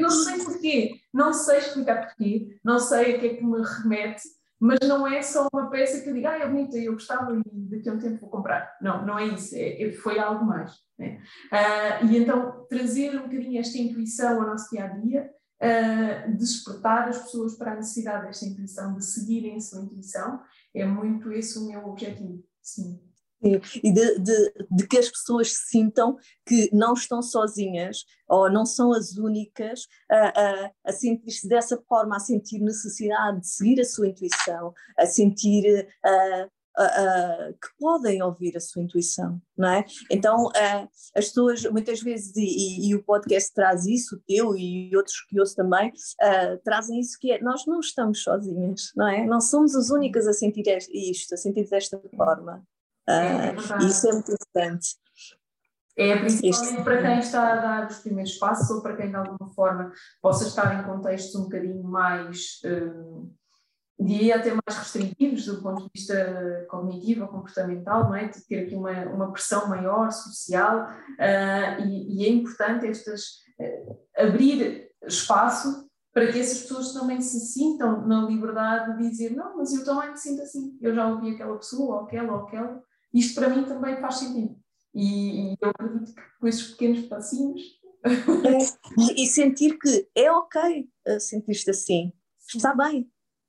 Não 0.00 0.10
sei 0.10 0.44
porquê, 0.44 1.00
não 1.12 1.32
sei 1.32 1.58
explicar 1.58 2.06
porquê, 2.06 2.56
não 2.62 2.78
sei 2.78 3.16
a 3.16 3.18
que 3.18 3.26
é 3.26 3.34
que 3.34 3.44
me 3.44 3.60
remete, 3.60 4.22
mas 4.62 4.78
não 4.86 5.04
é 5.04 5.20
só 5.20 5.48
uma 5.52 5.68
peça 5.68 6.00
que 6.00 6.08
eu 6.08 6.14
digo, 6.14 6.28
ah, 6.28 6.38
é 6.38 6.46
bonita, 6.46 6.78
eu 6.78 6.92
gostava 6.92 7.34
e 7.34 7.42
daqui 7.68 7.88
a 7.88 7.94
um 7.94 7.98
tempo 7.98 8.20
vou 8.20 8.30
comprar. 8.30 8.76
Não, 8.80 9.04
não 9.04 9.18
é 9.18 9.26
isso, 9.26 9.56
é, 9.56 9.82
é 9.82 9.92
foi 9.92 10.20
algo 10.20 10.44
mais. 10.44 10.72
Né? 10.96 11.20
Uh, 11.50 12.06
e 12.06 12.18
então 12.18 12.64
trazer 12.70 13.10
um 13.18 13.24
bocadinho 13.24 13.58
esta 13.58 13.76
intuição 13.76 14.40
ao 14.40 14.46
nosso 14.46 14.70
dia 14.70 14.84
a 14.84 14.86
dia 14.86 15.28
uh, 15.60 16.36
despertar 16.36 17.08
as 17.08 17.18
pessoas 17.22 17.56
para 17.56 17.72
a 17.72 17.74
necessidade 17.74 18.26
desta 18.26 18.46
intuição, 18.46 18.94
de 18.94 19.04
seguirem 19.04 19.56
a 19.56 19.60
sua 19.60 19.82
intuição, 19.82 20.40
é 20.72 20.84
muito 20.84 21.32
esse 21.32 21.58
o 21.58 21.66
meu 21.66 21.84
objetivo, 21.84 22.44
sim. 22.62 23.02
E 23.42 23.92
de, 23.92 24.18
de, 24.18 24.54
de, 24.70 24.86
que 24.86 24.98
as 24.98 25.08
pessoas 25.08 25.52
sintam 25.68 26.16
que 26.46 26.70
não 26.72 26.94
estão 26.94 27.20
sozinhas 27.20 28.04
ou 28.28 28.50
não 28.50 28.64
são 28.64 28.92
as 28.92 29.16
únicas 29.16 29.86
a, 30.10 30.40
a, 30.40 30.70
a 30.86 30.92
sentir-se 30.92 31.48
dessa 31.48 31.80
forma, 31.88 32.16
a 32.16 32.20
sentir 32.20 32.60
necessidade 32.60 33.40
de 33.40 33.48
seguir 33.48 33.80
a 33.80 33.84
sua 33.84 34.08
intuição, 34.08 34.72
a 34.96 35.06
sentir 35.06 35.88
uh, 36.06 36.50
que 37.52 37.68
podem 37.78 38.22
ouvir 38.22 38.56
a 38.56 38.60
sua 38.60 38.82
intuição, 38.82 39.40
não 39.56 39.68
é? 39.68 39.84
Então, 40.10 40.48
as 41.14 41.26
pessoas 41.26 41.64
muitas 41.64 42.00
vezes, 42.00 42.34
e, 42.36 42.88
e, 42.88 42.94
o 42.94 43.02
podcast 43.02 43.52
traz 43.52 43.86
isso, 43.86 44.16
o 44.16 44.20
teu 44.26 44.56
e 44.56 44.94
outros 44.96 45.20
que 45.28 45.38
ouço 45.38 45.54
também, 45.54 45.92
trazem 46.64 46.98
isso 46.98 47.18
que 47.20 47.32
é, 47.32 47.42
nós 47.42 47.66
não 47.66 47.80
estamos 47.80 48.22
sozinhas, 48.22 48.90
não 48.96 49.06
é? 49.06 49.26
Não 49.26 49.40
somos 49.40 49.74
as 49.74 49.90
únicas 49.90 50.26
a 50.26 50.32
sentir 50.32 50.64
isto, 50.90 51.34
a 51.34 51.36
sentir 51.36 51.68
desta 51.68 52.00
forma. 52.16 52.64
É 53.08 53.54
isso 53.84 54.08
é 54.08 54.12
muito 54.12 54.32
importante. 54.32 54.96
É 55.96 56.16
principalmente 56.16 56.72
este... 56.72 56.84
para 56.84 57.02
quem 57.02 57.18
está 57.18 57.52
a 57.52 57.56
dar 57.56 57.86
os 57.90 57.98
primeiros 57.98 58.34
passos 58.38 58.70
ou 58.70 58.82
para 58.82 58.96
quem 58.96 59.10
de 59.10 59.16
alguma 59.16 59.52
forma 59.54 59.92
possa 60.22 60.46
estar 60.46 60.80
em 60.80 60.84
contextos 60.84 61.34
um 61.34 61.44
bocadinho 61.44 61.82
mais 61.82 62.60
diria 64.02 64.36
até 64.36 64.50
mais 64.50 64.78
restritivos 64.78 65.46
do 65.46 65.62
ponto 65.62 65.82
de 65.84 65.90
vista 65.94 66.66
cognitivo 66.68 67.22
ou 67.22 67.28
comportamental, 67.28 68.04
não 68.04 68.14
é? 68.14 68.28
De 68.28 68.44
ter 68.46 68.64
aqui 68.64 68.74
uma, 68.74 68.90
uma 69.06 69.32
pressão 69.32 69.68
maior 69.68 70.10
social 70.10 70.88
uh, 70.88 71.82
e, 71.86 72.22
e, 72.22 72.26
é 72.26 72.30
importante 72.30 72.86
estas, 72.86 73.42
uh, 73.60 73.98
abrir 74.16 74.90
espaço 75.06 75.88
para 76.12 76.30
que 76.30 76.38
essas 76.38 76.62
pessoas 76.62 76.92
também 76.92 77.20
se 77.20 77.40
sintam 77.40 78.06
na 78.06 78.22
liberdade 78.22 78.96
de 78.96 79.08
dizer 79.08 79.30
não, 79.30 79.56
mas 79.56 79.72
eu 79.72 79.84
também 79.84 80.10
me 80.10 80.18
sinto 80.18 80.42
assim, 80.42 80.76
eu 80.80 80.94
já 80.94 81.08
ouvi 81.08 81.30
aquela 81.30 81.56
pessoa 81.56 81.96
ou 81.96 82.04
aquela 82.04 82.32
ou 82.34 82.46
aquela, 82.46 82.82
isto 83.12 83.34
para 83.34 83.48
mim 83.48 83.64
também 83.64 84.00
faz 84.00 84.16
sentido. 84.16 84.56
E, 84.94 85.52
e 85.52 85.56
eu 85.60 85.70
acredito 85.70 86.14
que 86.14 86.22
com 86.40 86.46
esses 86.46 86.70
pequenos 86.70 87.06
passinhos... 87.06 87.62
e, 88.98 89.22
e 89.22 89.26
sentir 89.28 89.78
que 89.78 90.08
é 90.14 90.30
ok 90.30 90.88
sentir-te 91.20 91.70
assim, 91.70 92.12
está 92.52 92.74
bem, 92.74 93.08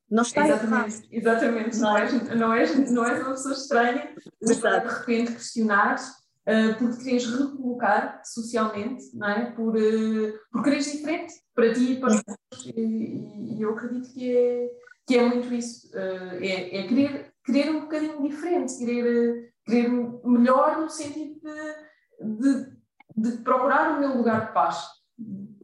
não 0.10 0.22
está 0.22 0.48
exatamente, 0.48 0.94
errado. 0.94 1.08
Exatamente, 1.12 1.78
não 1.78 1.98
és, 1.98 2.36
não, 2.36 2.54
és, 2.54 2.92
não 2.92 3.06
és 3.06 3.20
uma 3.22 3.32
pessoa 3.32 3.54
estranha, 3.56 4.16
mas 4.42 4.62
de 4.62 4.88
repente 4.88 5.32
questionares 5.32 6.08
uh, 6.08 6.78
porque 6.78 7.04
queres 7.04 7.26
recolocar 7.26 8.22
socialmente, 8.24 9.04
não 9.16 9.28
é? 9.28 9.52
Por, 9.52 9.76
uh, 9.76 10.34
por 10.52 10.64
quereres 10.64 10.92
diferente 10.92 11.34
para 11.56 11.74
ti 11.74 11.94
e 11.94 12.00
para 12.00 12.10
os 12.10 12.16
outros. 12.18 12.74
E, 12.76 13.56
e, 13.56 13.62
eu 13.62 13.72
acredito 13.72 14.14
que 14.14 14.38
é, 14.38 14.70
que 15.08 15.18
é 15.18 15.26
muito 15.26 15.54
isso. 15.54 15.88
Uh, 15.90 16.44
é, 16.44 16.78
é 16.78 16.88
querer, 16.88 17.34
querer 17.46 17.72
um 17.72 17.82
bocadinho 17.82 18.22
diferente, 18.22 18.78
querer, 18.78 19.53
querer 19.66 19.90
melhor 20.24 20.82
no 20.82 20.90
sentido 20.90 21.40
de, 21.40 22.40
de, 22.40 22.78
de 23.16 23.38
procurar 23.44 23.96
o 23.96 24.00
meu 24.00 24.18
lugar 24.18 24.48
de 24.48 24.54
paz. 24.54 24.86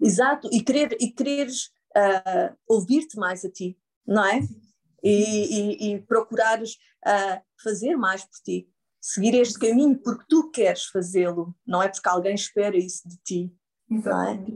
Exato, 0.01 0.49
e 0.51 0.62
querer 0.63 0.95
e 0.99 1.12
quereres 1.12 1.65
uh, 1.95 2.55
ouvir-te 2.67 3.17
mais 3.17 3.43
a 3.43 3.49
ti, 3.49 3.77
não 4.05 4.25
é? 4.25 4.39
E, 5.03 5.89
e, 5.89 5.93
e 5.93 6.01
procurares 6.01 6.73
uh, 7.05 7.41
fazer 7.62 7.95
mais 7.95 8.23
por 8.23 8.39
ti, 8.43 8.69
seguir 9.01 9.33
este 9.35 9.59
caminho 9.59 9.97
porque 9.97 10.25
tu 10.29 10.49
queres 10.51 10.85
fazê-lo, 10.85 11.55
não 11.65 11.81
é 11.81 11.89
porque 11.89 12.07
alguém 12.07 12.35
espera 12.35 12.77
isso 12.77 13.07
de 13.07 13.17
ti. 13.23 13.53
Exatamente. 13.91 14.51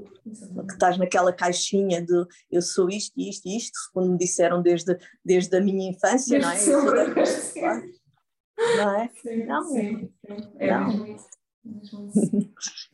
Não 0.54 0.64
é? 0.64 0.68
Que 0.68 0.74
estás 0.74 0.98
naquela 0.98 1.34
caixinha 1.34 2.02
de 2.02 2.26
eu 2.52 2.62
sou 2.62 2.88
isto, 2.90 3.20
isto 3.20 3.48
e 3.48 3.58
isto, 3.58 3.78
como 3.94 4.12
me 4.12 4.18
disseram 4.18 4.62
desde, 4.62 4.98
desde 5.26 5.58
a 5.58 5.62
minha 5.62 5.90
infância, 5.90 6.40
não 6.40 6.52
é? 6.52 6.58
Não 8.58 9.00
é? 9.00 9.10
Sim, 9.22 9.46
não, 9.46 9.64
sim, 9.64 9.98
sim. 10.26 10.54
É 10.58 10.72
não. 10.72 11.06
e 11.06 11.18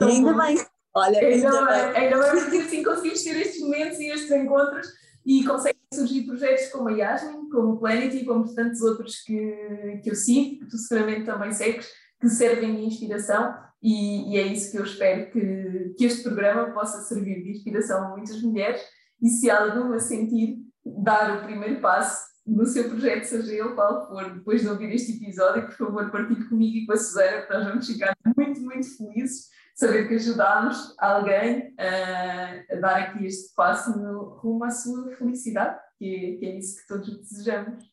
ainda 0.02 0.34
bem. 0.34 0.58
Olha, 0.95 1.19
ainda, 1.19 1.50
ainda 1.50 1.65
bem, 1.65 1.93
bem. 1.93 2.02
Ainda 2.02 2.32
bem 2.32 2.43
porque 2.43 2.58
assim 2.58 2.84
conseguimos 2.84 3.24
ter 3.24 3.41
estes 3.41 3.62
momentos 3.62 4.00
e 4.00 4.08
estes 4.08 4.32
encontros 4.32 4.88
e 5.26 5.43
conseguem 5.43 5.80
surgir 5.93 6.26
projetos 6.26 6.67
como 6.67 6.89
a 6.89 6.91
Yasmin, 6.91 7.50
como 7.50 7.74
o 7.74 7.80
Planet 7.80 8.13
e 8.13 8.26
como 8.26 8.54
tantos 8.54 8.82
outros 8.82 9.22
que, 9.22 10.00
que 10.04 10.10
eu 10.10 10.15
sigo, 10.15 10.60
que 10.60 10.69
tu 10.69 10.78
seguramente 10.78 11.26
também 11.26 11.52
segues, 11.52 11.88
que 12.19 12.30
servem 12.30 12.76
de 12.76 12.86
inspiração 12.86 13.54
e, 13.82 14.34
e, 14.34 14.38
é 14.38 14.48
isso 14.48 14.72
que 14.72 14.78
eu 14.78 14.84
espero 14.84 15.32
que, 15.32 15.93
que 15.98 16.06
este 16.06 16.24
programa 16.24 16.72
possa 16.72 17.02
servir 17.04 17.43
de 17.43 17.52
inspiração 17.52 18.06
a 18.06 18.10
muitas 18.10 18.41
mulheres 18.41 18.82
e 19.22 19.30
se 19.30 19.50
alguma 19.50 20.00
sentir 20.00 20.58
dar 20.86 21.38
o 21.38 21.45
primeiro 21.45 21.80
passo 21.80 22.28
no 22.49 22.65
seu 22.65 22.89
projeto, 22.89 23.23
seja 23.23 23.53
ele 23.53 23.75
qual 23.75 24.07
for, 24.07 24.33
depois 24.33 24.62
de 24.62 24.67
ouvir 24.67 24.93
este 24.93 25.13
episódio, 25.13 25.65
por 25.67 25.73
favor 25.73 26.12
partilhe 26.12 26.45
comigo 26.45 26.77
e 26.77 26.85
com 26.85 26.93
a 26.93 26.97
Susana, 26.97 27.41
que 27.43 27.53
nós 27.53 27.65
vamos 27.65 27.88
ficar 27.88 28.15
muito, 28.35 28.62
muito 28.62 28.97
felizes 28.97 29.45
de 29.45 29.79
saber 29.79 30.07
que 30.07 30.15
ajudámos 30.15 30.95
alguém 30.97 31.73
a, 31.77 32.75
a 32.75 32.79
dar 32.79 32.95
aqui 32.97 33.25
este 33.25 33.53
passo 33.53 33.97
no, 33.97 34.35
rumo 34.35 34.63
à 34.63 34.71
sua 34.71 35.12
felicidade, 35.15 35.79
que 35.97 36.15
é, 36.15 36.38
que 36.38 36.45
é 36.45 36.57
isso 36.57 36.81
que 36.81 36.88
todos 36.88 37.17
desejamos. 37.19 37.83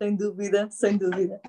Sem 0.00 0.16
dúvida, 0.16 0.68
sem 0.70 0.98
dúvida. 0.98 1.40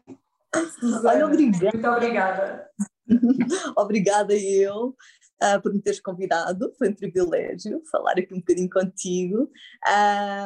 Susana, 0.80 1.10
Olha, 1.10 1.26
obrigada. 1.28 1.72
Muito 1.74 1.88
obrigada. 1.88 2.70
obrigada 3.76 4.34
eu 4.34 4.96
uh, 5.42 5.62
por 5.62 5.74
me 5.74 5.82
teres 5.82 6.00
convidado, 6.00 6.74
foi 6.78 6.90
um 6.90 6.96
privilégio 6.96 7.82
falar 7.92 8.14
aqui 8.14 8.34
um 8.34 8.40
bocadinho 8.40 8.70
contigo 8.70 9.50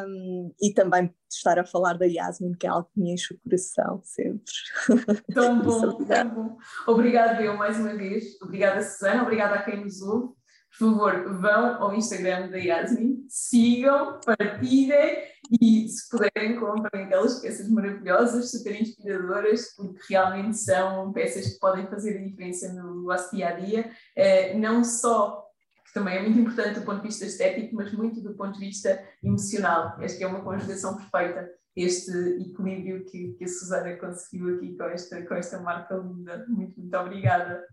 um, 0.08 0.54
e 0.62 0.74
também 0.74 1.14
estar 1.30 1.60
a 1.60 1.66
falar 1.66 1.94
da 1.94 2.06
Yasmin, 2.06 2.54
que 2.54 2.66
é 2.66 2.70
algo 2.70 2.90
que 2.94 3.00
me 3.00 3.14
enche 3.14 3.34
o 3.34 3.40
coração 3.40 4.02
sempre. 4.04 4.52
Tão 5.34 5.62
bom, 5.62 6.04
tão 6.06 6.30
bom. 6.30 6.58
Obrigada 6.88 7.42
eu 7.42 7.56
mais 7.56 7.80
uma 7.80 7.96
vez, 7.96 8.40
obrigada 8.42 8.82
Susana, 8.82 9.24
obrigada 9.24 9.56
a 9.56 9.64
quem 9.64 9.84
nos 9.84 10.02
ouve. 10.02 10.34
Por 10.78 10.92
favor, 10.92 11.40
vão 11.40 11.84
ao 11.84 11.96
Instagram 11.96 12.50
da 12.50 12.58
Yasmin, 12.58 13.26
sigam, 13.28 14.20
partilhem 14.24 15.24
e 15.62 15.88
se 15.88 16.10
puderem 16.10 16.60
comprem 16.60 17.06
aquelas 17.06 17.40
peças 17.40 17.70
maravilhosas, 17.70 18.52
super 18.52 18.80
inspiradoras, 18.80 19.74
porque 19.76 20.00
realmente 20.10 20.58
são 20.58 21.12
peças 21.12 21.54
que 21.54 21.60
podem 21.60 21.88
fazer 21.88 22.18
a 22.18 22.24
diferença 22.24 22.72
no 22.74 23.04
nosso 23.04 23.36
dia 23.36 23.50
a 23.50 23.52
dia, 23.54 23.92
eh, 24.16 24.54
não 24.58 24.84
só 24.84 25.46
que 25.86 25.94
também 25.94 26.18
é 26.18 26.22
muito 26.22 26.40
importante 26.40 26.80
do 26.80 26.86
ponto 26.86 27.02
de 27.02 27.08
vista 27.08 27.26
estético, 27.26 27.76
mas 27.76 27.92
muito 27.92 28.22
do 28.22 28.36
ponto 28.36 28.60
de 28.60 28.66
vista 28.66 29.04
emocional. 29.24 29.96
Acho 30.00 30.18
que 30.18 30.24
é 30.24 30.28
uma 30.28 30.44
conjugação 30.44 30.96
perfeita 30.96 31.50
este 31.76 32.12
equilíbrio 32.12 33.06
que, 33.06 33.34
que 33.34 33.44
a 33.44 33.48
Susana 33.48 33.96
conseguiu 33.96 34.56
aqui 34.56 34.76
com 34.76 34.84
esta, 34.84 35.26
com 35.26 35.34
esta 35.34 35.60
marca 35.60 35.96
linda. 35.96 36.46
Muito, 36.48 36.80
muito 36.80 36.98
obrigada. 36.98 37.66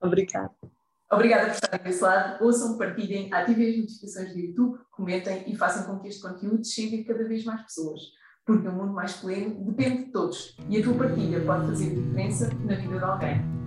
Obrigada. 0.00 0.77
Obrigada 1.10 1.46
por 1.46 1.54
estarem 1.54 1.84
desse 1.84 2.02
lado. 2.02 2.44
Ouçam, 2.44 2.76
partilhem, 2.76 3.32
ativem 3.32 3.70
as 3.70 3.78
notificações 3.78 4.32
do 4.32 4.38
YouTube, 4.38 4.78
comentem 4.90 5.44
e 5.46 5.56
façam 5.56 5.84
com 5.84 6.00
que 6.00 6.08
este 6.08 6.20
conteúdo 6.20 6.66
chegue 6.66 7.00
a 7.00 7.06
cada 7.06 7.26
vez 7.26 7.44
mais 7.44 7.62
pessoas. 7.62 8.00
Porque 8.44 8.68
um 8.68 8.72
mundo 8.72 8.92
mais 8.92 9.14
pleno 9.14 9.64
depende 9.64 10.04
de 10.04 10.12
todos 10.12 10.56
e 10.68 10.78
a 10.78 10.82
tua 10.82 10.94
partilha 10.94 11.40
pode 11.44 11.66
fazer 11.66 11.94
diferença 11.94 12.50
na 12.64 12.74
vida 12.74 12.98
de 12.98 13.04
alguém. 13.04 13.58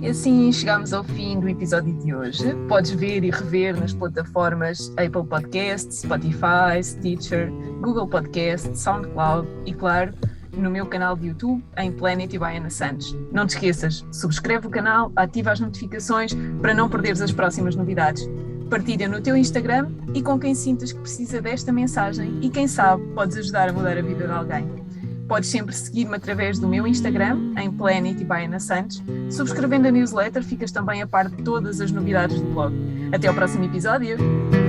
E 0.00 0.08
assim 0.08 0.52
chegamos 0.52 0.92
ao 0.92 1.04
fim 1.04 1.40
do 1.40 1.48
episódio 1.48 1.92
de 1.98 2.14
hoje. 2.14 2.54
Podes 2.68 2.90
ver 2.92 3.24
e 3.24 3.30
rever 3.30 3.78
nas 3.78 3.92
plataformas 3.92 4.90
Apple 4.90 5.26
Podcasts, 5.26 6.00
Spotify, 6.00 6.82
Stitcher, 6.82 7.50
Google 7.80 8.08
Podcasts, 8.08 8.78
SoundCloud 8.80 9.48
e, 9.66 9.74
claro, 9.74 10.14
no 10.56 10.70
meu 10.70 10.86
canal 10.86 11.16
de 11.16 11.28
YouTube 11.28 11.62
em 11.76 11.92
Planet 11.92 12.32
e 12.32 12.38
Baiana 12.38 12.70
Santos. 12.70 13.16
Não 13.32 13.46
te 13.46 13.50
esqueças, 13.50 14.04
subscreve 14.12 14.66
o 14.66 14.70
canal, 14.70 15.12
ativa 15.16 15.52
as 15.52 15.60
notificações 15.60 16.32
para 16.60 16.74
não 16.74 16.88
perderes 16.88 17.20
as 17.20 17.32
próximas 17.32 17.76
novidades. 17.76 18.28
Partilha 18.70 19.08
no 19.08 19.20
teu 19.20 19.36
Instagram 19.36 19.90
e 20.14 20.22
com 20.22 20.38
quem 20.38 20.54
sintas 20.54 20.92
que 20.92 21.00
precisa 21.00 21.40
desta 21.40 21.72
mensagem 21.72 22.38
e 22.40 22.48
quem 22.48 22.66
sabe 22.66 23.02
podes 23.14 23.36
ajudar 23.36 23.68
a 23.68 23.72
mudar 23.72 23.96
a 23.98 24.02
vida 24.02 24.26
de 24.26 24.32
alguém. 24.32 24.84
Podes 25.28 25.48
sempre 25.48 25.74
seguir-me 25.74 26.16
através 26.16 26.58
do 26.58 26.68
meu 26.68 26.86
Instagram, 26.86 27.54
em 27.58 27.70
Planet 27.70 28.20
e 28.20 28.24
Baiana 28.24 28.60
Santos. 28.60 29.02
Subscrevendo 29.30 29.88
a 29.88 29.90
newsletter, 29.90 30.42
ficas 30.42 30.70
também 30.70 31.00
a 31.00 31.06
par 31.06 31.28
de 31.28 31.42
todas 31.42 31.80
as 31.80 31.90
novidades 31.90 32.40
do 32.40 32.52
blog. 32.52 32.74
Até 33.12 33.28
ao 33.28 33.34
próximo 33.34 33.64
episódio! 33.64 34.63